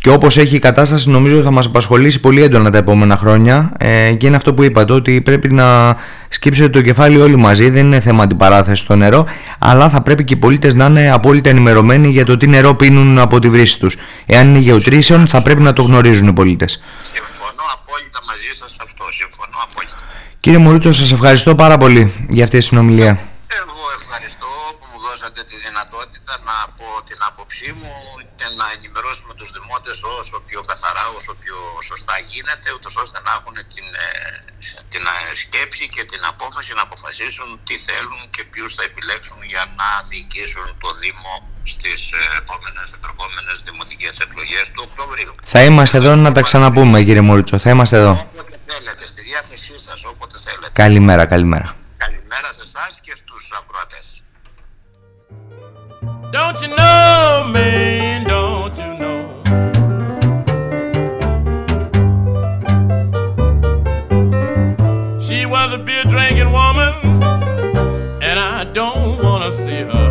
και 0.00 0.10
όπως 0.10 0.38
έχει 0.38 0.56
η 0.56 0.58
κατάσταση 0.58 1.10
νομίζω 1.10 1.42
θα 1.42 1.50
μας 1.50 1.66
απασχολήσει 1.66 2.20
πολύ 2.20 2.42
έντονα 2.42 2.70
τα 2.70 2.78
επόμενα 2.78 3.16
χρόνια 3.16 3.72
ε, 3.78 4.12
και 4.12 4.26
είναι 4.26 4.36
αυτό 4.36 4.54
που 4.54 4.62
είπατε 4.62 4.92
ότι 4.92 5.20
πρέπει 5.20 5.52
να 5.52 5.96
σκύψετε 6.28 6.68
το 6.68 6.82
κεφάλι 6.82 7.20
όλοι 7.20 7.36
μαζί, 7.36 7.70
δεν 7.70 7.86
είναι 7.86 8.00
θέμα 8.00 8.22
αντιπαράθεσης 8.22 8.78
στο 8.78 8.96
νερό 8.96 9.26
αλλά 9.58 9.90
θα 9.90 10.02
πρέπει 10.02 10.24
και 10.24 10.34
οι 10.34 10.36
πολίτες 10.36 10.74
να 10.74 10.84
είναι 10.84 11.10
απόλυτα 11.10 11.50
ενημερωμένοι 11.50 12.08
για 12.08 12.24
το 12.24 12.36
τι 12.36 12.46
νερό 12.46 12.74
πίνουν 12.74 13.18
από 13.18 13.38
τη 13.38 13.48
βρύση 13.48 13.78
τους. 13.78 13.96
Εάν 14.26 14.48
είναι 14.48 14.58
γεωτρήσεων 14.58 15.28
θα 15.28 15.42
πρέπει 15.42 15.62
να 15.62 15.72
το 15.72 15.82
γνωρίζουν 15.82 16.28
οι 16.28 16.32
πολίτες. 16.32 16.82
Συμφωνώ 17.02 17.64
απόλυτα 17.76 18.20
μαζί 18.26 18.50
σας 18.60 18.76
αυτό, 18.80 19.04
συμφωνώ 19.10 19.58
απόλυτα. 19.70 20.04
Κύριε 20.38 20.58
Μουρούτσο, 20.58 20.92
σας 20.92 21.12
ευχαριστώ 21.12 21.54
πάρα 21.54 21.76
πολύ 21.78 22.12
για 22.28 22.44
αυτή 22.44 22.58
τη 22.58 22.64
συνομιλία. 22.64 23.12
Εγώ 23.60 23.84
ευχαριστώ 24.00 24.50
που 24.78 24.86
μου 24.92 24.98
δώσατε 25.06 25.40
τη 25.50 25.56
δυνατότητα 25.66 26.32
να 26.48 26.56
πω 26.78 26.88
την 27.08 27.18
άποψή 27.28 27.68
μου 27.78 27.92
και 28.37 28.37
να 28.60 28.66
ενημερώσουμε 28.76 29.32
τους 29.38 29.50
δημότες 29.56 29.96
όσο 30.18 30.36
πιο 30.48 30.60
καθαρά, 30.70 31.04
όσο 31.18 31.32
πιο 31.42 31.58
σωστά 31.90 32.16
γίνεται, 32.30 32.68
ούτως 32.76 32.94
ώστε 33.02 33.18
να 33.26 33.32
έχουν 33.38 33.56
την, 33.74 33.86
ε, 34.04 34.08
την 34.92 35.04
ε, 35.14 35.16
σκέψη 35.42 35.84
και 35.94 36.02
την 36.12 36.22
απόφαση 36.32 36.70
να 36.78 36.82
αποφασίσουν 36.88 37.48
τι 37.66 37.74
θέλουν 37.86 38.20
και 38.34 38.42
ποιους 38.52 38.70
θα 38.76 38.82
επιλέξουν 38.90 39.38
για 39.52 39.64
να 39.80 39.88
διοικήσουν 40.10 40.66
το 40.82 40.90
Δήμο 41.02 41.34
στις 41.72 42.00
ε, 42.20 42.22
επόμενες, 42.40 42.86
επόμενες 43.12 43.56
δημοτικές 43.68 44.14
εκλογές 44.24 44.64
του 44.74 44.82
Οκτωβρίου. 44.88 45.32
Θα 45.54 45.60
είμαστε 45.68 45.96
εδώ 46.02 46.12
να 46.16 46.32
τα 46.32 46.42
ξαναπούμε 46.42 47.02
κύριε 47.06 47.24
Μούριτσο, 47.28 47.58
θα 47.58 47.70
είμαστε 47.70 47.96
εδώ. 47.96 48.14
Όποτε 48.32 48.58
θέλετε, 48.66 49.06
στη 49.06 49.22
διάθεσή 49.22 49.78
σας, 49.86 50.04
όποτε 50.04 50.38
θέλετε. 50.38 50.68
Καλημέρα, 50.72 51.26
καλημέρα. 51.26 51.76
Καλημέρα 51.96 52.48
σε 52.58 52.64
εσάς 52.68 53.00
και 53.02 53.14
στους 53.14 53.52
ακροατές. 53.58 54.17
Don't 56.30 56.60
you 56.60 56.68
know, 56.68 57.50
man? 57.50 58.24
Don't 58.24 58.76
you 58.76 58.94
know? 58.98 59.28
She 65.18 65.46
was 65.46 65.72
a 65.72 65.78
beer 65.78 66.04
drinking 66.04 66.52
woman, 66.52 66.92
and 68.22 68.38
I 68.38 68.64
don't 68.74 69.22
want 69.22 69.44
to 69.44 69.52
see 69.52 69.80
her. 69.82 70.07